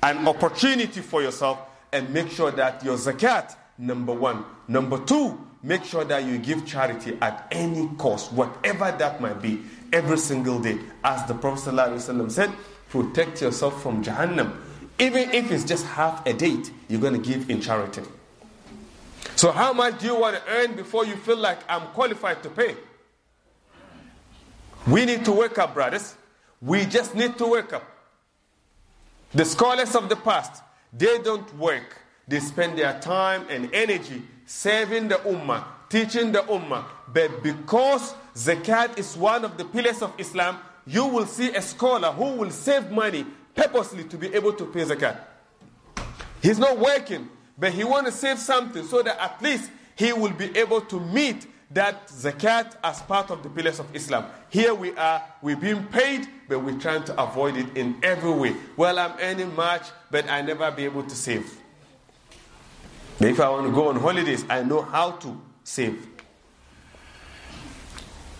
an 0.02 0.26
opportunity 0.28 1.00
for 1.00 1.22
yourself 1.22 1.58
and 1.92 2.12
make 2.12 2.30
sure 2.30 2.50
that 2.50 2.84
your 2.84 2.96
zakat, 2.96 3.54
number 3.78 4.12
one. 4.12 4.44
Number 4.68 4.98
two, 5.04 5.38
make 5.62 5.84
sure 5.84 6.04
that 6.04 6.24
you 6.24 6.38
give 6.38 6.66
charity 6.66 7.16
at 7.20 7.46
any 7.50 7.88
cost, 7.96 8.32
whatever 8.32 8.94
that 8.98 9.20
might 9.20 9.40
be, 9.40 9.62
every 9.92 10.18
single 10.18 10.58
day. 10.60 10.78
As 11.04 11.26
the 11.26 11.34
Prophet 11.34 11.70
ﷺ 11.74 12.30
said, 12.30 12.50
protect 12.88 13.40
yourself 13.42 13.82
from 13.82 14.02
Jahannam. 14.02 14.56
Even 14.98 15.30
if 15.30 15.50
it's 15.50 15.64
just 15.64 15.86
half 15.86 16.24
a 16.26 16.32
date, 16.32 16.70
you're 16.88 17.00
going 17.00 17.20
to 17.20 17.28
give 17.28 17.48
in 17.50 17.60
charity. 17.60 18.02
So, 19.36 19.50
how 19.50 19.72
much 19.72 19.98
do 20.00 20.06
you 20.06 20.14
want 20.18 20.36
to 20.36 20.42
earn 20.48 20.74
before 20.76 21.04
you 21.06 21.16
feel 21.16 21.36
like 21.38 21.58
I'm 21.68 21.88
qualified 21.88 22.42
to 22.42 22.50
pay? 22.50 22.76
We 24.86 25.04
need 25.04 25.24
to 25.26 25.32
wake 25.32 25.58
up, 25.58 25.74
brothers. 25.74 26.14
We 26.60 26.84
just 26.86 27.14
need 27.14 27.38
to 27.38 27.46
wake 27.46 27.72
up. 27.72 27.84
The 29.34 29.44
scholars 29.44 29.94
of 29.94 30.08
the 30.08 30.16
past, 30.16 30.62
they 30.92 31.18
don't 31.18 31.56
work. 31.56 31.98
They 32.28 32.40
spend 32.40 32.78
their 32.78 32.98
time 33.00 33.46
and 33.48 33.72
energy 33.72 34.22
saving 34.46 35.08
the 35.08 35.16
ummah, 35.16 35.64
teaching 35.88 36.32
the 36.32 36.40
ummah. 36.40 36.84
But 37.12 37.42
because 37.42 38.14
zakat 38.34 38.98
is 38.98 39.16
one 39.16 39.44
of 39.44 39.56
the 39.56 39.64
pillars 39.64 40.02
of 40.02 40.12
Islam, 40.18 40.58
you 40.86 41.06
will 41.06 41.26
see 41.26 41.54
a 41.54 41.62
scholar 41.62 42.10
who 42.12 42.36
will 42.36 42.50
save 42.50 42.90
money 42.90 43.24
purposely 43.54 44.04
to 44.04 44.16
be 44.16 44.34
able 44.34 44.52
to 44.54 44.66
pay 44.66 44.84
zakat. 44.84 45.18
He's 46.42 46.58
not 46.58 46.78
working, 46.78 47.28
but 47.56 47.72
he 47.72 47.84
wants 47.84 48.10
to 48.10 48.16
save 48.16 48.38
something 48.38 48.84
so 48.84 49.02
that 49.02 49.20
at 49.20 49.40
least 49.40 49.70
he 49.94 50.12
will 50.12 50.32
be 50.32 50.56
able 50.56 50.80
to 50.82 50.98
meet 50.98 51.46
that 51.74 52.08
zakat 52.08 52.76
as 52.82 53.00
part 53.02 53.30
of 53.30 53.42
the 53.42 53.48
pillars 53.48 53.78
of 53.78 53.94
Islam. 53.94 54.26
Here 54.50 54.74
we 54.74 54.92
are, 54.96 55.22
we're 55.40 55.56
being 55.56 55.84
paid, 55.86 56.28
but 56.48 56.58
we're 56.60 56.78
trying 56.78 57.04
to 57.04 57.22
avoid 57.22 57.56
it 57.56 57.76
in 57.76 57.96
every 58.02 58.30
way. 58.30 58.56
Well, 58.76 58.98
I'm 58.98 59.14
earning 59.20 59.54
much, 59.54 59.88
but 60.10 60.28
I 60.28 60.42
never 60.42 60.70
be 60.70 60.84
able 60.84 61.04
to 61.04 61.14
save. 61.14 61.58
If 63.20 63.40
I 63.40 63.48
want 63.48 63.66
to 63.66 63.72
go 63.72 63.88
on 63.88 63.96
holidays, 63.96 64.44
I 64.50 64.62
know 64.62 64.82
how 64.82 65.12
to 65.12 65.40
save. 65.64 66.06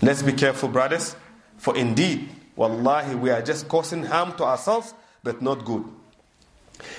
Let's 0.01 0.23
be 0.23 0.33
careful, 0.33 0.69
brothers, 0.69 1.15
for 1.57 1.77
indeed, 1.77 2.29
wallahi, 2.57 3.15
we 3.15 3.31
are 3.31 3.41
just 3.41 3.69
causing 3.69 4.03
harm 4.03 4.33
to 4.35 4.45
ourselves, 4.45 4.95
but 5.23 5.41
not 5.41 5.65
good. 5.65 5.85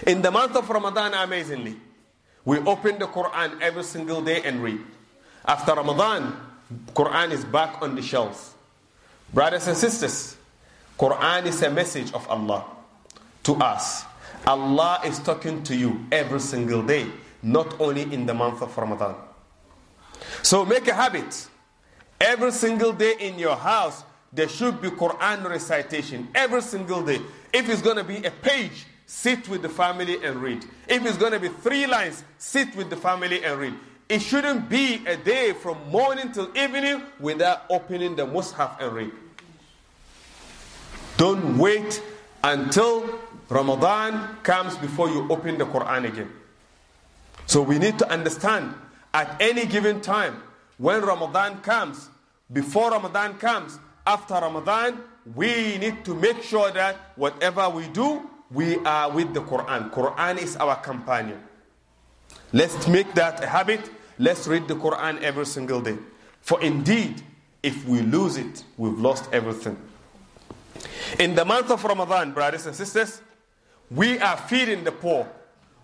In 0.08 0.22
the 0.22 0.32
month 0.32 0.56
of 0.56 0.70
Ramadan, 0.70 1.14
amazingly, 1.14 1.76
we 2.46 2.60
open 2.60 3.00
the 3.00 3.08
Quran 3.08 3.62
every 3.62 3.84
single 3.84 4.22
day 4.22 4.42
and 4.44 4.64
read. 4.64 4.80
After 5.46 5.74
Ramadan, 5.74 6.36
Quran 6.94 7.32
is 7.32 7.44
back 7.46 7.82
on 7.82 7.96
the 7.96 8.02
shelves. 8.02 8.54
Brothers 9.34 9.68
and 9.68 9.76
sisters, 9.78 10.38
Quran 10.98 11.46
is 11.46 11.62
a 11.62 11.70
message 11.70 12.14
of 12.14 12.28
Allah 12.30 12.66
to 13.44 13.56
us. 13.56 14.06
Allah 14.46 15.02
is 15.06 15.20
talking 15.20 15.64
to 15.64 15.76
you 15.76 16.06
every 16.12 16.40
single 16.40 16.84
day, 16.84 17.08
not 17.42 17.80
only 17.80 18.04
in 18.04 18.26
the 18.26 18.34
month 18.34 18.62
of 18.62 18.78
Ramadan. 18.78 19.16
So 20.42 20.66
make 20.66 20.88
a 20.88 20.94
habit. 20.94 21.48
Every 22.20 22.52
single 22.52 22.94
day 22.94 23.16
in 23.20 23.38
your 23.38 23.56
house, 23.56 24.04
there 24.32 24.48
should 24.48 24.82
be 24.82 24.90
Quran 24.90 25.48
recitation. 25.50 26.30
Every 26.34 26.62
single 26.62 27.04
day. 27.04 27.20
If 27.52 27.70
it's 27.70 27.82
going 27.82 27.98
to 27.98 28.04
be 28.04 28.24
a 28.24 28.32
page, 28.32 28.86
sit 29.06 29.48
with 29.50 29.62
the 29.62 29.70
family 29.70 30.24
and 30.24 30.42
read. 30.42 30.66
If 30.88 31.06
it's 31.06 31.18
going 31.18 31.34
to 31.34 31.40
be 31.40 31.50
three 31.50 31.86
lines, 31.86 32.24
sit 32.38 32.76
with 32.76 32.90
the 32.90 32.98
family 32.98 33.44
and 33.44 33.60
read. 33.60 33.74
It 34.14 34.22
shouldn't 34.22 34.70
be 34.70 35.04
a 35.08 35.18
day 35.18 35.54
from 35.54 35.90
morning 35.90 36.32
till 36.32 36.56
evening 36.56 37.02
without 37.20 37.64
opening 37.68 38.16
the 38.16 38.28
Mus'haf 38.28 38.80
and 38.80 38.94
read. 38.94 39.12
Don't 41.18 41.58
wait 41.58 42.00
until 42.44 43.10
Ramadan 43.50 44.38
comes 44.44 44.78
before 44.78 45.10
you 45.10 45.26
open 45.32 45.58
the 45.58 45.66
Quran 45.66 46.06
again. 46.06 46.32
So 47.48 47.64
we 47.64 47.80
need 47.80 47.98
to 47.98 48.08
understand 48.08 48.76
at 49.16 49.36
any 49.42 49.66
given 49.66 50.00
time 50.00 50.44
when 50.78 51.02
Ramadan 51.02 51.62
comes, 51.62 52.08
before 52.52 52.92
Ramadan 52.92 53.40
comes, 53.40 53.80
after 54.06 54.36
Ramadan, 54.36 55.02
we 55.34 55.80
need 55.80 56.06
to 56.06 56.14
make 56.14 56.44
sure 56.44 56.70
that 56.70 57.14
whatever 57.16 57.68
we 57.68 57.88
do, 57.88 58.30
we 58.52 58.78
are 58.86 59.10
with 59.10 59.34
the 59.34 59.42
Quran. 59.42 59.90
Quran 59.92 60.38
is 60.38 60.56
our 60.58 60.76
companion. 60.76 61.42
Let's 62.52 62.88
make 62.88 63.12
that 63.16 63.44
a 63.44 63.48
habit. 63.48 63.90
Let's 64.20 64.48
read 64.48 64.68
the 64.68 64.76
Quran 64.76 65.22
every 65.22 65.46
single 65.46 65.82
day. 65.82 65.98
For 66.42 66.62
indeed, 66.62 67.22
if 67.62 67.86
we 67.88 68.02
lose 68.02 68.38
it, 68.38 68.64
we've 68.78 69.00
lost 69.00 69.30
everything. 69.32 69.78
In 71.20 71.36
the 71.36 71.46
month 71.46 71.72
of 71.72 71.84
Ramadan, 71.84 72.34
brothers 72.34 72.66
and 72.66 72.76
sisters, 72.76 73.22
We 73.92 74.18
are 74.20 74.38
feeding 74.38 74.84
the 74.84 74.92
poor. 74.92 75.30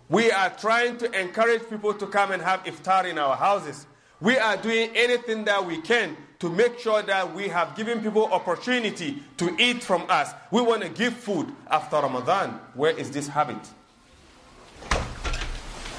We 0.08 0.32
are 0.32 0.50
trying 0.50 0.98
to 0.98 1.20
encourage 1.20 1.68
people 1.70 1.94
to 1.94 2.06
come 2.06 2.32
and 2.32 2.42
have 2.42 2.64
iftar 2.64 3.08
in 3.08 3.18
our 3.18 3.36
houses. 3.36 3.86
We 4.20 4.36
are 4.36 4.56
doing 4.56 4.90
anything 4.96 5.44
that 5.44 5.64
we 5.64 5.80
can 5.80 6.16
to 6.40 6.50
make 6.50 6.78
sure 6.80 7.02
that 7.02 7.34
we 7.34 7.48
have 7.48 7.76
given 7.76 8.02
people 8.02 8.26
opportunity 8.32 9.22
to 9.36 9.54
eat 9.60 9.84
from 9.84 10.04
us. 10.08 10.32
We 10.50 10.60
want 10.60 10.82
to 10.82 10.88
give 10.88 11.14
food 11.14 11.52
after 11.70 11.96
Ramadan. 11.96 12.58
Where 12.74 12.96
is 12.98 13.10
this 13.12 13.28
habit? 13.28 13.58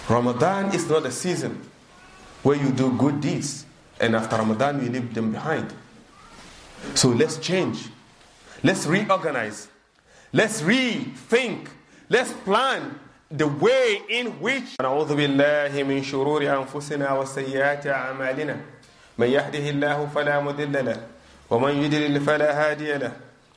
Ramadan 0.09 0.75
is 0.75 0.89
not 0.89 1.05
a 1.05 1.11
season 1.11 1.70
where 2.43 2.57
you 2.57 2.71
do 2.71 2.91
good 2.93 3.21
deeds, 3.21 3.65
and 3.99 4.15
after 4.15 4.37
Ramadan 4.37 4.83
you 4.83 4.89
leave 4.89 5.13
them 5.13 5.31
behind. 5.31 5.73
So 6.95 7.09
let's 7.09 7.37
change. 7.37 7.89
Let's 8.63 8.85
reorganize. 8.85 9.67
Let's 10.33 10.61
rethink. 10.61 11.67
Let's 12.09 12.33
plan 12.33 12.99
the 13.29 13.47
way 13.47 14.01
in 14.09 14.27
which 14.41 14.75
نعوذ 14.81 15.15
بالله 15.15 15.83
من 15.83 16.03
شرور 16.03 16.43
أنفسنا 16.43 17.13
وسيئات 17.13 17.87
أعمالنا 17.87 18.57
من 19.17 19.27
يهده 19.27 19.69
الله 19.69 20.07
فلا 20.15 20.39
مضل 20.39 20.85
له 20.85 20.97
ومن 21.49 21.71
يدلل 21.83 22.19
فلا 22.21 22.51
هادي 22.71 22.93
له 22.97 23.11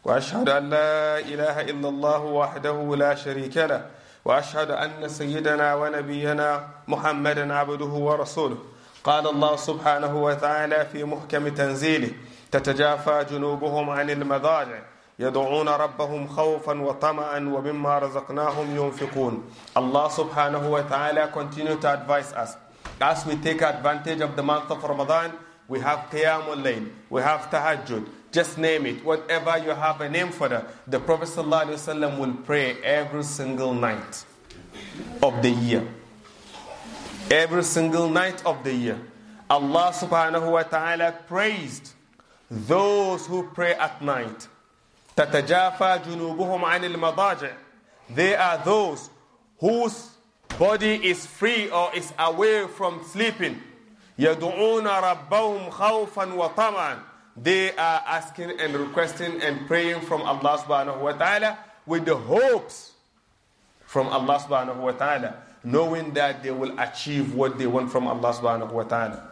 وأشهد 0.05 0.49
أن 0.49 0.71
لا 0.71 1.19
إله 1.19 1.61
إلا 1.61 1.89
الله 1.89 2.21
وحده 2.23 2.97
لا 2.97 3.15
شريك 3.15 3.57
له 3.57 3.87
وأشهد 4.25 4.71
أن 4.71 5.09
سيدنا 5.09 5.75
ونبينا 5.75 6.69
محمدا 6.89 7.55
عبده 7.55 7.93
ورسوله 8.09 8.59
قال 9.05 9.27
الله 9.27 9.57
سبحانه 9.57 10.23
وتعالى 10.23 10.87
في 10.93 11.05
محكم 11.05 11.49
تنزيله 11.49 12.11
تتجافى 12.51 13.25
جنوبهم 13.31 13.91
عن 13.91 14.11
المضاجع 14.11 14.79
يدعون 15.19 15.69
ربهم 15.69 16.29
خوفا 16.29 16.81
وطمعا 16.83 17.39
ومما 17.39 17.99
رزقناهم 17.99 18.77
ينفقون 18.77 19.45
Allah 19.77 20.09
subhanahu 20.11 20.71
wa 20.71 20.81
ta'ala 20.83 21.29
continue 21.29 21.77
to 21.77 21.93
advise 21.93 22.33
us 22.33 22.57
as 23.01 23.27
we 23.27 23.37
take 23.37 23.61
advantage 23.63 24.21
of 24.21 24.37
the 24.37 24.43
month 24.43 24.71
of 24.71 24.83
Ramadan 24.83 25.33
we 25.69 25.81
have 25.81 26.09
Qiyamul 26.11 26.63
Layl 26.65 26.89
we 27.11 27.21
have 27.21 27.51
Tahajjud 27.51 28.07
just 28.33 28.57
name 28.59 28.87
it 28.87 29.05
whatever 29.05 29.59
you 29.59 29.71
have 29.71 30.01
a 30.01 30.09
name 30.09 30.31
for 30.31 30.49
that 30.49 30.65
the 30.91 30.99
Prophet 30.99 31.29
ﷺ 31.29 32.19
will 32.19 32.35
pray 32.45 32.81
every 32.83 33.23
single 33.23 33.75
night 33.75 34.25
of 35.23 35.43
the 35.43 35.51
year 35.51 35.87
every 37.32 37.64
single 37.64 38.10
night 38.10 38.46
of 38.46 38.64
the 38.64 38.74
year 38.74 39.00
Allah 39.50 39.92
subhanahu 39.94 40.52
wa 40.52 40.64
ta'ala 40.64 41.12
praised 41.28 41.94
those 42.50 43.26
who 43.28 43.44
pray 43.54 43.74
at 43.74 44.02
night 44.02 44.48
تتجافى 45.18 46.00
جنوبهم 46.06 46.66
عن 46.66 46.84
المضاجع 46.84 47.52
they 48.16 48.36
are 48.36 48.58
those 48.64 49.10
whose 49.60 50.10
body 50.58 50.96
is 51.10 51.26
free 51.26 51.70
or 51.70 51.94
is 51.96 52.14
away 52.20 52.68
from 52.68 53.04
sleeping 53.04 53.62
يدعون 54.20 54.88
ربهم 54.88 55.70
خوفا 55.70 56.34
وطمعا 56.34 57.00
they 57.38 57.72
are 57.76 58.02
asking 58.08 58.52
and 58.60 58.76
requesting 58.76 59.42
and 59.42 59.68
praying 59.68 60.02
from 60.02 60.22
Allah 60.24 60.58
subhanahu 60.66 61.00
wa 61.02 61.12
ta'ala 61.14 61.58
with 61.86 62.06
the 62.06 62.16
hopes 62.16 62.92
from 63.86 64.08
Allah 64.08 64.40
subhanahu 64.40 64.78
wa 64.78 64.92
ta'ala 64.92 65.36
knowing 65.65 66.13
that 66.13 66.43
they 66.43 66.51
will 66.51 66.79
achieve 66.79 67.35
what 67.35 67.59
they 67.59 67.67
want 67.67 67.91
from 67.91 68.07
Allah 68.07 68.33
subhanahu 68.35 68.71
wa 68.71 68.83
ta'ala. 68.85 69.31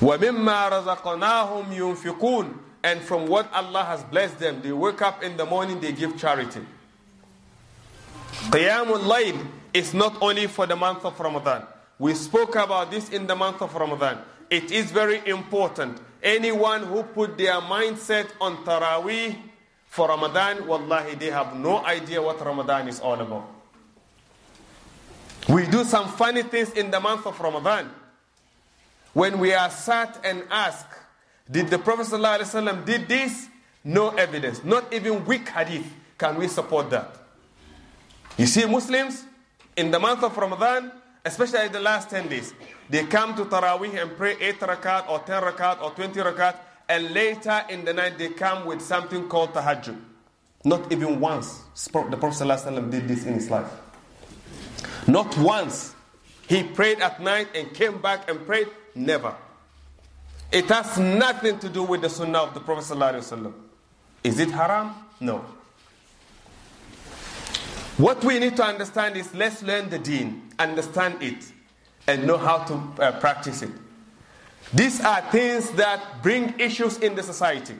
وَمِمَّا 0.00 0.70
رَزَقْنَاهُمْ 0.70 1.66
يُنْفِقُونَ 1.74 2.54
And 2.84 3.00
from 3.00 3.26
what 3.26 3.50
Allah 3.52 3.84
has 3.84 4.04
blessed 4.04 4.38
them, 4.38 4.60
they 4.62 4.72
wake 4.72 5.00
up 5.00 5.22
in 5.22 5.36
the 5.36 5.46
morning, 5.46 5.80
they 5.80 5.92
give 5.92 6.18
charity. 6.18 6.60
Qiyamul 8.50 9.08
Layl 9.08 9.46
is 9.72 9.94
not 9.94 10.20
only 10.20 10.46
for 10.46 10.66
the 10.66 10.76
month 10.76 11.04
of 11.04 11.18
Ramadan. 11.18 11.62
We 11.98 12.12
spoke 12.14 12.56
about 12.56 12.90
this 12.90 13.08
in 13.08 13.26
the 13.26 13.34
month 13.34 13.62
of 13.62 13.74
Ramadan. 13.74 14.18
It 14.50 14.70
is 14.70 14.90
very 14.90 15.26
important. 15.26 15.98
Anyone 16.22 16.82
who 16.84 17.02
put 17.02 17.38
their 17.38 17.54
mindset 17.54 18.28
on 18.40 18.58
Taraweeh 18.64 19.36
for 19.86 20.08
Ramadan, 20.08 20.66
wallahi, 20.66 21.14
they 21.14 21.30
have 21.30 21.56
no 21.56 21.84
idea 21.84 22.20
what 22.20 22.44
Ramadan 22.44 22.88
is 22.88 23.00
all 23.00 23.18
about. 23.20 23.53
We 25.48 25.66
do 25.66 25.84
some 25.84 26.08
funny 26.08 26.42
things 26.42 26.70
in 26.72 26.90
the 26.90 27.00
month 27.00 27.26
of 27.26 27.38
Ramadan. 27.38 27.90
When 29.12 29.38
we 29.38 29.52
are 29.52 29.70
sat 29.70 30.18
and 30.24 30.42
asked, 30.50 30.86
did 31.50 31.68
the 31.68 31.78
Prophet 31.78 32.06
ﷺ 32.06 32.84
did 32.84 33.06
this? 33.06 33.48
No 33.84 34.08
evidence, 34.10 34.64
not 34.64 34.92
even 34.94 35.24
weak 35.26 35.48
hadith 35.50 35.86
can 36.16 36.36
we 36.36 36.48
support 36.48 36.88
that. 36.90 37.14
You 38.38 38.46
see, 38.46 38.64
Muslims 38.64 39.24
in 39.76 39.90
the 39.90 40.00
month 40.00 40.22
of 40.22 40.34
Ramadan, 40.36 40.90
especially 41.24 41.68
the 41.68 41.80
last 41.80 42.08
10 42.08 42.28
days, 42.28 42.54
they 42.88 43.04
come 43.04 43.36
to 43.36 43.44
Taraweeh 43.44 44.00
and 44.00 44.16
pray 44.16 44.36
8 44.40 44.60
rakat 44.60 45.08
or 45.10 45.18
10 45.18 45.42
rakat 45.42 45.82
or 45.82 45.90
20 45.90 46.18
rakat, 46.20 46.56
and 46.88 47.12
later 47.12 47.64
in 47.68 47.84
the 47.84 47.92
night 47.92 48.16
they 48.16 48.30
come 48.30 48.64
with 48.64 48.80
something 48.80 49.28
called 49.28 49.52
tahajjud. 49.52 50.00
Not 50.64 50.90
even 50.90 51.20
once 51.20 51.60
the 51.84 51.90
Prophet 52.16 52.42
ﷺ 52.42 52.90
did 52.90 53.06
this 53.06 53.26
in 53.26 53.34
his 53.34 53.50
life. 53.50 53.70
Not 55.06 55.36
once. 55.38 55.94
He 56.48 56.62
prayed 56.62 57.00
at 57.00 57.20
night 57.20 57.48
and 57.54 57.72
came 57.72 58.00
back 58.00 58.28
and 58.28 58.44
prayed. 58.46 58.68
Never. 58.94 59.34
It 60.52 60.66
has 60.66 60.98
nothing 60.98 61.58
to 61.60 61.68
do 61.68 61.82
with 61.82 62.02
the 62.02 62.10
sunnah 62.10 62.38
of 62.38 62.54
the 62.54 62.60
Prophet. 62.60 63.54
Is 64.22 64.38
it 64.38 64.50
haram? 64.50 64.94
No. 65.20 65.44
What 67.96 68.24
we 68.24 68.38
need 68.38 68.56
to 68.56 68.64
understand 68.64 69.16
is 69.16 69.32
let's 69.34 69.62
learn 69.62 69.88
the 69.88 69.98
deen, 69.98 70.50
understand 70.58 71.22
it, 71.22 71.44
and 72.06 72.26
know 72.26 72.36
how 72.36 72.58
to 72.64 72.74
uh, 73.02 73.20
practice 73.20 73.62
it. 73.62 73.70
These 74.72 75.00
are 75.00 75.20
things 75.30 75.70
that 75.72 76.22
bring 76.22 76.58
issues 76.58 76.98
in 76.98 77.14
the 77.14 77.22
society. 77.22 77.74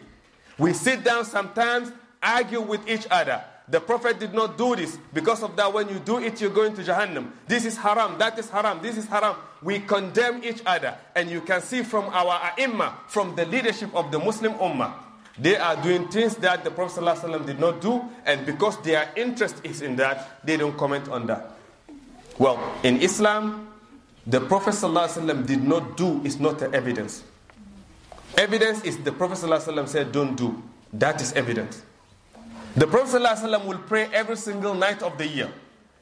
We 0.59 0.73
sit 0.73 1.03
down 1.03 1.25
sometimes, 1.25 1.91
argue 2.23 2.61
with 2.61 2.89
each 2.89 3.07
other. 3.11 3.43
The 3.68 3.80
Prophet 3.80 4.20
did 4.20 4.34
not 4.34 4.58
do 4.58 4.76
this. 4.76 4.98
Because 5.14 5.44
of 5.44 5.56
that, 5.56 5.72
when 5.72 5.90
you 5.90 6.00
do 6.00 6.18
it, 6.18 6.42
you're 6.42 6.50
going 6.50 6.74
to 6.76 6.82
Jahannam. 6.82 7.32
This 7.48 7.66
is 7.66 7.78
haram, 7.78 8.18
that 8.18 8.38
is 8.40 8.50
haram, 8.50 8.82
this 8.82 8.98
is 8.98 9.06
haram. 9.06 9.36
We 9.62 9.80
condemn 9.80 10.44
each 10.44 10.62
other. 10.66 10.98
And 11.16 11.30
you 11.30 11.42
can 11.42 11.62
see 11.62 11.84
from 11.84 12.06
our 12.06 12.34
ai 12.58 12.94
from 13.08 13.36
the 13.36 13.46
leadership 13.46 13.94
of 13.94 14.12
the 14.12 14.18
Muslim 14.18 14.54
Ummah, 14.56 14.94
they 15.38 15.56
are 15.56 15.82
doing 15.82 16.08
things 16.10 16.36
that 16.38 16.64
the 16.64 16.72
Prophet 16.72 17.02
ﷺ 17.02 17.46
did 17.46 17.60
not 17.60 17.80
do, 17.80 18.04
and 18.26 18.46
because 18.46 18.82
their 18.82 19.10
interest 19.16 19.62
is 19.64 19.82
in 19.82 19.96
that, 19.98 20.44
they 20.44 20.58
don't 20.58 20.76
comment 20.78 21.08
on 21.08 21.28
that. 21.28 21.52
Well, 22.38 22.60
in 22.84 23.02
Islam, 23.02 23.70
the 24.26 24.42
Prophet 24.42 24.74
ﷺ 24.74 25.46
did 25.46 25.64
not 25.64 25.96
do 25.96 26.22
is 26.26 26.40
not 26.40 26.62
evidence. 26.74 27.24
Evidence 28.36 28.84
is 28.84 28.98
the 28.98 29.12
Prophet 29.12 29.38
ﷺ 29.38 29.88
said, 29.88 30.12
don't 30.12 30.36
do. 30.36 30.62
That 30.94 31.22
is 31.22 31.34
evidence. 31.34 31.84
The 32.76 32.88
Prophet 32.88 33.22
ﷺ 33.22 33.66
will 33.66 33.80
pray 33.80 34.10
every 34.14 34.38
single 34.38 34.74
night 34.74 35.02
of 35.02 35.18
the 35.18 35.28
year. 35.28 35.52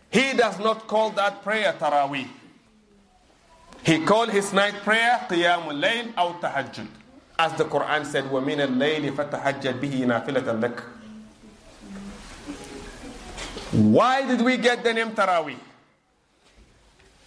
He 0.10 0.34
does 0.34 0.60
not 0.60 0.88
call 0.88 1.10
that 1.12 1.44
prayer 1.44 1.74
Taraweeh. 1.74 2.28
He 3.84 4.04
called 4.04 4.30
his 4.30 4.54
night 4.54 4.74
prayer 4.84 5.26
Qiyamul 5.30 5.82
Layl 5.82 6.08
or 6.18 6.34
Tahajjud. 6.40 6.88
As 7.40 7.54
the 7.54 7.66
Quran 7.66 8.06
said, 8.06 8.26
وَمِنَ 8.26 8.68
اللَّيْلِ 8.68 9.16
فَتَحَجَّدْ 9.16 9.80
بِهِ 9.80 10.06
نَافِلَةً 10.06 10.60
لَكَ 10.60 10.84
Why 13.72 14.26
did 14.26 14.42
we 14.42 14.58
get 14.58 14.84
the 14.84 14.94
name 14.94 15.12
Taraweeh? 15.12 15.58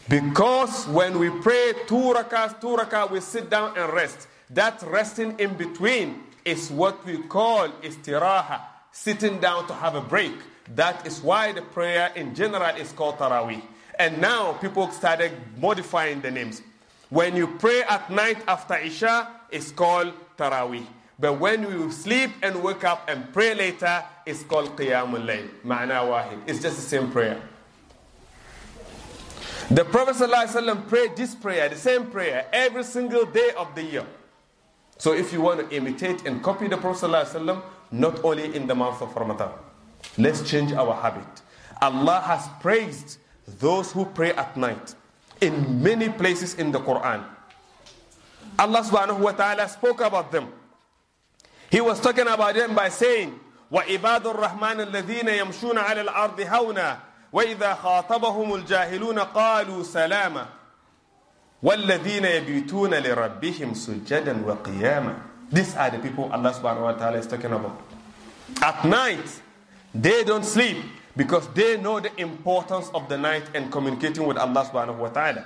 Because 0.08 0.88
when 0.88 1.18
we 1.20 1.30
pray 1.30 1.72
two 1.86 2.12
rakats, 2.12 2.60
two 2.60 2.76
rakats, 2.76 3.10
we 3.12 3.20
sit 3.20 3.48
down 3.48 3.78
and 3.78 3.92
rest. 3.92 4.26
That 4.50 4.82
resting 4.82 5.38
in 5.38 5.54
between 5.54 6.24
is 6.44 6.70
what 6.70 7.04
we 7.06 7.18
call 7.22 7.68
istiraha, 7.82 8.60
sitting 8.95 9.39
down 9.39 9.67
to 9.67 9.73
have 9.73 9.93
a 9.95 10.01
break. 10.01 10.31
That 10.73 11.05
is 11.05 11.21
why 11.21 11.51
the 11.51 11.61
prayer 11.61 12.11
in 12.15 12.33
general 12.33 12.75
is 12.77 12.93
called 12.93 13.17
Taraweeh. 13.17 13.61
And 13.99 14.19
now 14.21 14.53
people 14.53 14.89
started 14.91 15.33
modifying 15.57 16.21
the 16.21 16.31
names. 16.31 16.61
When 17.09 17.35
you 17.35 17.47
pray 17.59 17.83
at 17.83 18.09
night 18.09 18.37
after 18.47 18.75
Isha, 18.77 19.29
it's 19.51 19.71
called 19.71 20.13
Taraweeh. 20.37 20.85
But 21.19 21.33
when 21.33 21.63
you 21.63 21.91
sleep 21.91 22.31
and 22.41 22.63
wake 22.63 22.83
up 22.85 23.07
and 23.09 23.31
pray 23.31 23.53
later, 23.53 24.03
it's 24.25 24.43
called 24.43 24.75
Qiyamul 24.77 25.25
Layl. 25.25 25.49
Ma'na 25.65 26.01
wahid. 26.09 26.39
It's 26.47 26.61
just 26.61 26.77
the 26.77 26.81
same 26.81 27.11
prayer. 27.11 27.41
The 29.69 29.83
Prophet 29.83 30.15
ﷺ 30.15 30.87
prayed 30.87 31.15
this 31.17 31.35
prayer, 31.35 31.67
the 31.67 31.75
same 31.75 32.07
prayer, 32.07 32.47
every 32.53 32.83
single 32.83 33.25
day 33.25 33.51
of 33.57 33.75
the 33.75 33.83
year. 33.83 34.05
So 34.98 35.12
if 35.14 35.32
you 35.32 35.40
want 35.40 35.60
to 35.68 35.76
imitate 35.76 36.26
and 36.26 36.42
copy 36.42 36.68
the 36.68 36.76
Prophet 36.76 37.06
ﷺ, 37.08 37.62
not 37.92 38.22
only 38.24 38.54
in 38.54 38.66
the 38.66 38.74
month 38.74 39.00
of 39.02 39.14
Ramadan, 39.16 39.50
let's 40.18 40.42
change 40.48 40.72
our 40.72 40.94
habit. 40.94 41.26
Allah 41.80 42.20
has 42.20 42.46
praised 42.60 43.18
those 43.58 43.90
who 43.92 44.04
pray 44.04 44.32
at 44.32 44.56
night 44.56 44.94
in 45.40 45.82
many 45.82 46.08
places 46.10 46.54
in 46.54 46.70
the 46.70 46.78
Quran. 46.80 47.24
Allah 48.58 48.82
subhanahu 48.84 49.20
wa 49.20 49.32
ta'ala 49.32 49.68
spoke 49.68 50.00
about 50.02 50.30
them. 50.30 50.52
He 51.70 51.80
was 51.80 52.00
talking 52.00 52.26
about 52.28 52.54
them 52.54 52.74
by 52.74 52.88
saying, 52.90 53.38
وعباد 53.72 54.26
الرحمن 54.26 54.90
الذين 54.92 55.28
يمشون 55.28 55.78
على 55.78 56.00
الأرض 56.00 56.40
هونا 56.40 56.98
وإذا 57.32 57.74
خاطبهم 57.74 58.54
الجاهلون 58.54 59.18
قالوا 59.18 59.82
سلاما 59.82 60.46
والذين 61.64 62.24
يبيتون 62.24 62.94
لربهم 62.94 63.74
سجدا 63.74 64.44
وقياما 64.46 65.14
These 65.52 65.74
are 65.76 65.90
the 65.90 65.98
people 65.98 66.30
Allah 66.32 66.52
subhanahu 66.54 66.82
wa 66.82 66.92
ta'ala 66.92 67.18
is 67.18 67.26
talking 67.26 67.50
about. 67.52 67.76
At 68.62 68.84
night, 68.84 69.42
they 69.92 70.22
don't 70.22 70.44
sleep 70.44 70.76
because 71.16 71.48
they 71.54 71.76
know 71.76 71.98
the 71.98 72.14
importance 72.20 72.88
of 72.94 73.08
the 73.08 73.18
night 73.18 73.42
and 73.54 73.70
communicating 73.72 74.26
with 74.26 74.36
Allah 74.38 74.64
subhanahu 74.64 74.98
wa 74.98 75.08
ta'ala. 75.08 75.44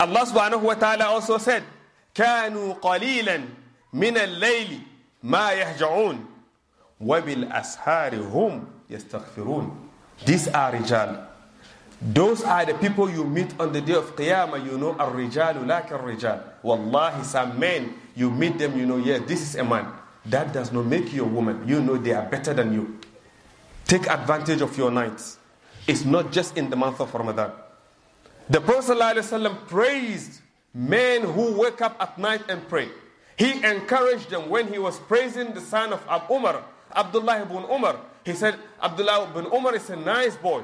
Allah 0.00 0.22
subhanahu 0.26 0.62
wa 0.62 0.74
ta'ala 0.74 1.04
also 1.06 1.38
said, 1.38 1.62
كانوا 2.14 2.74
قليلا 2.82 3.44
من 3.92 4.16
الليل 4.16 4.80
ما 5.22 5.52
يهجعون 5.52 6.26
وبالأسحار 7.00 8.14
هم 8.16 8.64
يستغفرون 8.90 9.70
These 10.24 10.48
are 10.48 10.72
rijal. 10.72 11.26
those 12.01 12.43
are 12.43 12.65
the 12.65 12.73
people 12.73 13.09
you 13.09 13.23
meet 13.23 13.53
on 13.59 13.71
the 13.73 13.81
day 13.81 13.93
of 13.93 14.15
Qiyamah. 14.15 14.65
You 14.65 14.77
know, 14.77 14.95
ar-rijalu 14.97 15.67
like 15.67 15.91
ar-rijal. 15.91 16.41
Wallahi, 16.63 17.23
some 17.23 17.59
men, 17.59 17.93
you 18.15 18.31
meet 18.31 18.57
them, 18.57 18.77
you 18.77 18.87
know, 18.87 18.97
yes, 18.97 19.21
this 19.27 19.41
is 19.41 19.55
a 19.55 19.63
man. 19.63 19.85
That 20.25 20.51
does 20.51 20.71
not 20.71 20.85
make 20.85 21.13
you 21.13 21.23
a 21.23 21.27
woman. 21.27 21.67
You 21.67 21.81
know 21.81 21.97
they 21.97 22.13
are 22.13 22.25
better 22.25 22.53
than 22.53 22.73
you. 22.73 22.99
Take 23.85 24.07
advantage 24.07 24.61
of 24.61 24.75
your 24.77 24.89
nights. 24.91 25.37
It's 25.87 26.05
not 26.05 26.31
just 26.31 26.57
in 26.57 26.69
the 26.69 26.75
month 26.75 26.99
of 27.01 27.13
Ramadan. 27.13 27.51
The 28.49 28.61
Prophet 28.61 28.97
ﷺ 28.97 29.67
praised 29.67 30.41
men 30.73 31.21
who 31.23 31.53
wake 31.59 31.81
up 31.81 31.97
at 31.99 32.17
night 32.17 32.41
and 32.49 32.67
pray. 32.67 32.89
He 33.37 33.63
encouraged 33.63 34.29
them 34.29 34.49
when 34.49 34.71
he 34.71 34.79
was 34.79 34.99
praising 34.99 35.53
the 35.53 35.61
son 35.61 35.93
of 35.93 36.05
Abu 36.07 36.33
Umar, 36.35 36.63
Abdullah 36.95 37.41
ibn 37.41 37.63
Umar. 37.69 37.97
He 38.23 38.33
said, 38.33 38.55
Abdullah 38.81 39.29
ibn 39.29 39.45
Umar 39.51 39.75
is 39.75 39.89
a 39.89 39.95
nice 39.95 40.35
boy. 40.35 40.63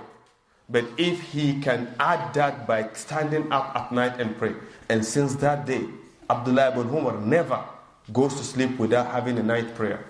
But 0.70 0.86
if 0.98 1.22
he 1.22 1.62
can 1.62 1.96
add 2.00 2.34
that 2.34 2.68
by 2.68 2.90
standing 2.94 3.52
up 3.52 3.76
at 3.76 3.92
night 3.92 4.20
and 4.20 4.38
pray. 4.38 4.54
And 4.90 5.06
since 5.06 5.36
that 5.36 5.66
day, 5.66 5.86
Abdullah 6.30 6.72
ibn 6.72 6.90
Umar 6.94 7.20
never 7.22 7.64
goes 8.12 8.36
to 8.36 8.44
sleep 8.44 8.78
without 8.78 9.08
having 9.08 9.38
a 9.38 9.44
night 9.44 9.76
prayer. 9.76 10.06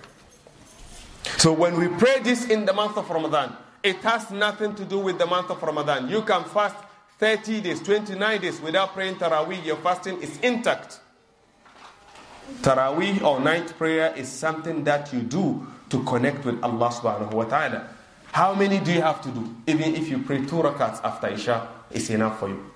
So 1.38 1.54
when 1.54 1.80
we 1.80 1.88
pray 1.88 2.20
this 2.20 2.50
in 2.50 2.66
the 2.66 2.74
month 2.74 2.98
of 2.98 3.10
Ramadan, 3.10 3.56
it 3.84 3.98
has 3.98 4.32
nothing 4.32 4.74
to 4.76 4.86
do 4.86 5.00
with 5.00 5.20
the 5.20 5.26
month 5.26 5.52
of 5.52 5.62
Ramadan. 5.62 6.10
You 6.10 6.24
can 6.24 6.44
fast 6.46 6.76
30 7.20 7.62
days, 7.62 7.82
29 7.82 8.42
days 8.42 8.62
without 8.62 8.94
praying 8.94 9.16
Taraweeh, 9.16 9.64
your 9.66 9.78
fasting 9.78 10.22
is 10.22 10.38
intact. 10.40 11.00
Taraweeh 12.62 13.22
or 13.24 13.40
night 13.40 13.78
prayer 13.78 14.14
is 14.16 14.30
something 14.30 14.84
that 14.86 15.12
you 15.14 15.22
do 15.22 15.68
to 15.90 16.04
connect 16.04 16.46
with 16.46 16.64
Allah 16.64 16.90
subhanahu 16.90 17.34
wa 17.34 17.44
ta'ala. 17.46 17.90
How 18.32 18.54
many 18.54 18.80
do 18.80 18.92
you 18.92 19.02
have 19.02 19.22
to 19.24 19.30
do? 19.30 19.56
Even 19.68 19.96
if 19.96 20.10
you 20.10 20.20
pray 20.20 20.40
two 20.46 20.58
rakats 20.58 21.04
after 21.04 21.28
Isha, 21.28 21.68
it's 21.92 22.10
enough 22.10 22.40
for 22.40 22.50
you. 22.50 22.72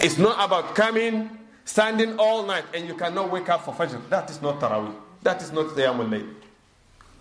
It's 0.00 0.18
not 0.18 0.42
about 0.44 0.74
coming, 0.74 1.30
standing 1.64 2.18
all 2.18 2.46
night, 2.46 2.64
and 2.74 2.86
you 2.86 2.94
cannot 2.94 3.30
wake 3.30 3.48
up 3.48 3.64
for 3.64 3.74
Fajr. 3.74 4.08
That 4.08 4.30
is 4.30 4.40
not 4.42 4.60
Taraweeh. 4.60 4.94
That 5.22 5.42
is 5.42 5.52
not 5.52 5.66
Qiyamul 5.68 6.08
Layl. 6.08 6.34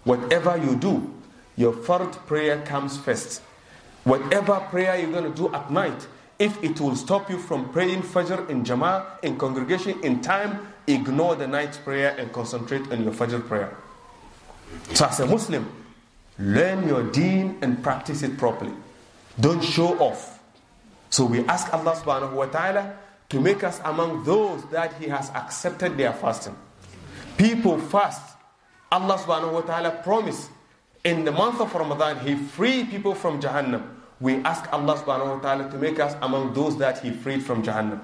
Whatever 0.04 0.58
you 0.58 0.76
do, 0.76 1.14
your 1.58 1.74
fard 1.74 2.14
prayer 2.26 2.62
comes 2.62 2.98
first. 2.98 3.42
Whatever 4.06 4.60
prayer 4.72 4.98
you're 4.98 5.12
going 5.12 5.32
to 5.32 5.38
do 5.38 5.54
at 5.54 5.70
night, 5.72 6.08
if 6.40 6.62
it 6.64 6.80
will 6.80 6.96
stop 6.96 7.30
you 7.30 7.38
from 7.38 7.70
praying 7.70 8.02
Fajr 8.02 8.50
in 8.50 8.64
Jama'ah, 8.64 9.24
in 9.24 9.38
congregation, 9.38 10.00
in 10.04 10.22
time, 10.22 10.68
ignore 10.88 11.36
the 11.36 11.48
night 11.48 11.78
prayer 11.84 12.16
and 12.18 12.32
concentrate 12.32 12.90
on 12.92 13.04
your 13.04 13.12
Fajr 13.12 13.46
prayer. 13.46 13.76
So, 14.94 15.06
as 15.06 15.20
a 15.20 15.26
Muslim, 15.26 15.70
learn 16.40 16.88
your 16.88 17.04
deen 17.12 17.58
and 17.62 17.84
practice 17.84 18.24
it 18.24 18.38
properly. 18.38 18.74
Don't 19.40 19.64
show 19.64 20.00
off. 20.00 20.40
So, 21.10 21.26
we 21.26 21.46
ask 21.46 21.74
Allah 21.74 21.96
subhanahu 21.96 22.34
wa 22.34 22.46
ta'ala 22.46 22.96
to 23.30 23.40
make 23.40 23.64
us 23.64 23.80
among 23.84 24.24
those 24.24 24.64
that 24.72 24.94
He 24.96 25.08
has 25.08 25.30
accepted 25.32 25.98
their 25.98 26.14
fasting. 26.14 26.56
People 27.38 27.78
fast. 27.80 28.38
Allah 28.92 29.18
subhanahu 29.18 29.54
wa 29.54 29.62
ta'ala 29.62 30.02
promised 30.04 30.50
in 31.04 31.24
the 31.26 31.32
month 31.32 31.62
of 31.62 31.74
Ramadan, 31.74 32.20
He 32.26 32.36
free 32.36 32.84
people 32.84 33.16
from 33.16 33.40
Jahannam. 33.42 33.88
We 34.20 34.36
ask 34.44 34.72
Allah 34.74 34.98
subhanahu 34.98 35.38
wa 35.38 35.40
ta'ala 35.40 35.72
to 35.72 35.78
make 35.78 36.00
us 36.00 36.16
among 36.22 36.54
those 36.54 36.78
that 36.78 37.00
He 37.00 37.12
freed 37.12 37.44
from 37.44 37.64
Jahannam. 37.64 38.02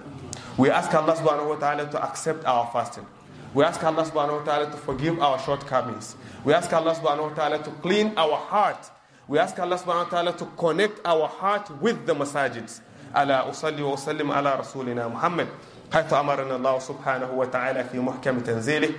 We 0.57 0.69
ask 0.69 0.93
Allah 0.93 1.15
subhanahu 1.15 1.49
wa 1.49 1.55
ta'ala 1.55 1.91
to 1.91 2.01
accept 2.03 2.45
our 2.45 2.69
fasting. 2.71 3.05
We 3.54 3.64
ask 3.64 3.82
Allah 3.82 4.04
subhanahu 4.04 4.38
wa 4.40 4.44
ta'ala 4.44 4.70
to 4.70 4.76
forgive 4.76 5.20
our 5.20 5.38
shortcomings. 5.38 6.14
We 6.44 6.54
ask 6.54 6.72
Allah 6.72 6.94
subhanahu 6.94 7.30
wa 7.30 7.34
ta'ala 7.34 7.58
to 7.64 7.70
clean 7.82 8.12
our 8.16 8.36
heart. 8.36 8.90
We 9.28 9.38
ask 9.38 9.58
Allah 9.58 9.76
subhanahu 9.78 10.04
wa 10.04 10.10
ta'ala 10.10 10.32
to 10.38 10.44
connect 10.56 11.00
our 11.04 11.26
heart 11.28 11.70
with 11.80 12.06
the 12.06 12.14
masajids. 12.14 12.80
ألا 13.16 13.50
أصلي 13.50 13.82
وأسلم 13.82 14.32
على 14.32 14.54
رسولنا 14.54 15.08
محمد 15.08 15.46
حيث 15.92 16.12
أمرنا 16.12 16.56
الله 16.56 16.78
سبحانه 16.78 17.30
وتعالى 17.34 17.84
في 17.84 17.98
محكم 17.98 18.38
تنزيله 18.40 18.90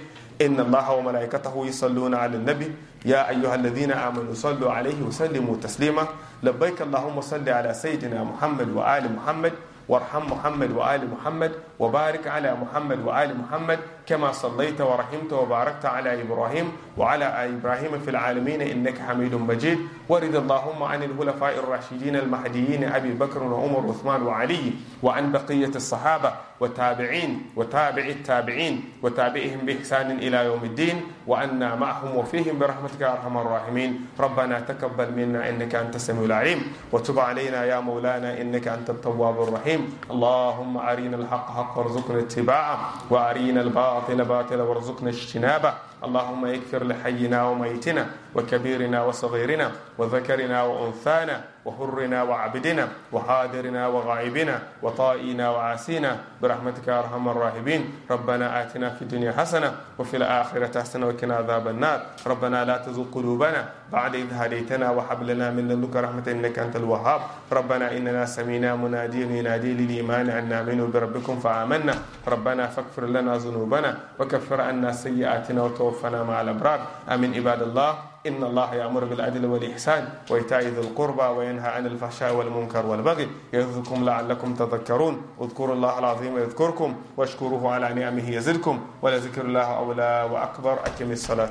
إن 0.41 0.59
الله 0.59 0.91
وملائكته 0.91 1.65
يصلون 1.67 2.15
على 2.15 2.35
النبي 2.37 2.71
يا 3.05 3.29
أيها 3.29 3.55
الذين 3.55 3.91
آمنوا 3.91 4.33
صلوا 4.33 4.71
عليه 4.71 5.01
وسلموا 5.01 5.55
تسليما 5.63 6.07
لبيك 6.43 6.81
اللهم 6.81 7.21
صل 7.21 7.49
على 7.49 7.73
سيدنا 7.73 8.23
محمد 8.23 8.69
وآل 8.75 9.15
محمد 9.15 9.53
وارحم 9.89 10.31
محمد 10.31 10.71
وآل 10.71 11.09
محمد 11.11 11.51
وبارك 11.79 12.27
على 12.27 12.53
محمد 12.55 12.99
وآل 13.05 13.37
محمد 13.37 13.79
كما 14.06 14.32
صليت 14.32 14.80
ورحمت 14.80 15.32
وباركت 15.32 15.84
على 15.86 16.22
إبراهيم 16.22 16.72
وعلى 16.96 17.24
إبراهيم 17.24 17.98
في 17.98 18.10
العالمين 18.10 18.60
إنك 18.62 18.98
حميد 18.98 19.34
مجيد. 19.34 19.78
ورد 20.08 20.34
اللهم 20.34 20.82
عن 20.82 21.02
الخلفاء 21.02 21.58
الراشدين 21.58 22.16
المهديين 22.16 22.84
أبي 22.84 23.12
بكر 23.12 23.42
وعمر 23.42 23.86
وعثمان 23.86 24.22
وعلي 24.22 24.72
وعن 25.02 25.32
بقية 25.32 25.74
الصحابة 25.74 26.32
والتابعين 26.60 27.50
وتابع 27.56 28.02
التابعين 28.02 28.84
وتابعهم 29.02 29.60
بإحسان 29.66 30.10
إلى 30.10 30.44
يوم 30.44 30.64
الدين 30.64 30.96
وأنا 31.26 31.74
معهم 31.74 32.16
وفيهم 32.16 32.58
برحمتك 32.58 33.00
يا 33.00 33.12
أرحم 33.12 33.38
الراحمين. 33.38 34.06
ربنا 34.20 34.60
تقبل 34.60 35.12
منا 35.12 35.48
إنك 35.48 35.74
أنت 35.74 35.96
السميع 35.96 36.24
العليم 36.24 36.60
وتب 36.92 37.18
علينا 37.18 37.64
يا 37.64 37.80
مولانا 37.80 38.40
إنك 38.40 38.68
أنت 38.68 38.90
التواب 38.90 39.42
الرحيم. 39.42 39.98
اللهم 40.10 40.76
أرينا 40.76 41.16
الحق 41.16 41.46
حق 41.56 41.78
وارزقنا 41.78 42.18
اتباعه 42.18 42.78
وأرينا 43.10 43.60
الباطل 43.60 43.95
باطلا 44.24 44.62
وارزقنا 44.62 45.08
اجتنابه. 45.08 45.72
اللهم 46.06 46.44
اغفر 46.44 46.84
لحينا 46.84 47.38
وميتنا 47.48 48.06
وكبيرنا 48.34 48.98
وصغيرنا 49.04 49.70
وذكرنا 49.98 50.62
وأنثانا 50.62 51.36
وحرنا 51.66 52.22
وعبدنا 52.22 52.88
وحاضرنا 53.12 53.82
وغائبنا 53.86 54.56
وطائنا 54.82 55.50
وعاسينا 55.50 56.16
برحمتك 56.42 56.86
يا 56.88 56.98
أرحم 56.98 57.28
الراحمين. 57.28 57.82
ربنا 58.10 58.62
آتنا 58.62 58.90
في 58.90 59.02
الدنيا 59.02 59.32
حسنة 59.32 59.98
وفي 59.98 60.16
الآخرة 60.16 60.80
حسنة 60.80 61.06
وقنا 61.06 61.34
عذاب 61.36 61.68
النار. 61.68 61.98
ربنا 62.26 62.64
لا 62.64 62.76
تزغ 62.86 63.10
قلوبنا 63.10 63.90
بعد 63.92 64.14
إذ 64.14 64.30
هديتنا 64.30 64.90
وهب 64.90 65.22
لنا 65.22 65.50
من 65.50 65.68
لدنك 65.68 65.96
رحمة 65.96 66.26
إنك 66.28 66.58
أنت 66.58 66.76
الوهاب. 66.76 67.20
ربنا 67.52 67.96
إننا 67.96 68.26
سمينا 68.26 68.76
مناديا 68.76 69.26
ينادي 69.26 69.74
للإيمان 69.74 70.30
أن 70.30 70.52
آمنوا 70.52 70.86
بربكم 70.86 71.40
فآمنا. 71.42 71.94
ربنا 72.28 72.66
فاغفر 72.66 73.04
لنا 73.10 73.36
ذنوبنا 73.42 73.90
وكفر 74.18 74.60
عنا 74.60 74.92
سيئاتنا 74.92 75.62
وتوفنا 75.62 75.95
مع 76.04 76.40
الابرار 76.40 76.80
آمين. 77.08 77.34
عباد 77.34 77.62
الله 77.62 77.90
إن 78.26 78.42
الله 78.44 78.74
يأمر 78.74 79.04
بالعدل 79.04 79.46
والإحسان 79.46 80.08
وإيتاء 80.30 80.60
ذي 80.60 80.80
القربى 80.80 81.22
وينهى 81.22 81.68
عن 81.68 81.86
الفحشاء 81.86 82.34
والمنكر 82.34 82.86
والبغي 82.86 83.28
يعظكم 83.52 84.04
لعلكم 84.04 84.54
تذكرون. 84.54 85.22
اذكروا 85.40 85.74
الله 85.74 85.98
العظيم 85.98 86.38
يذكركم 86.38 86.94
واشكروه 87.16 87.72
على 87.72 87.94
نعمه 87.94 88.30
يزدكم 88.30 88.80
ولذكر 89.02 89.42
الله 89.42 89.68
أولى 89.76 90.28
وأكبر. 90.32 90.72
أكم 90.86 91.10
الصلاة. 91.12 91.50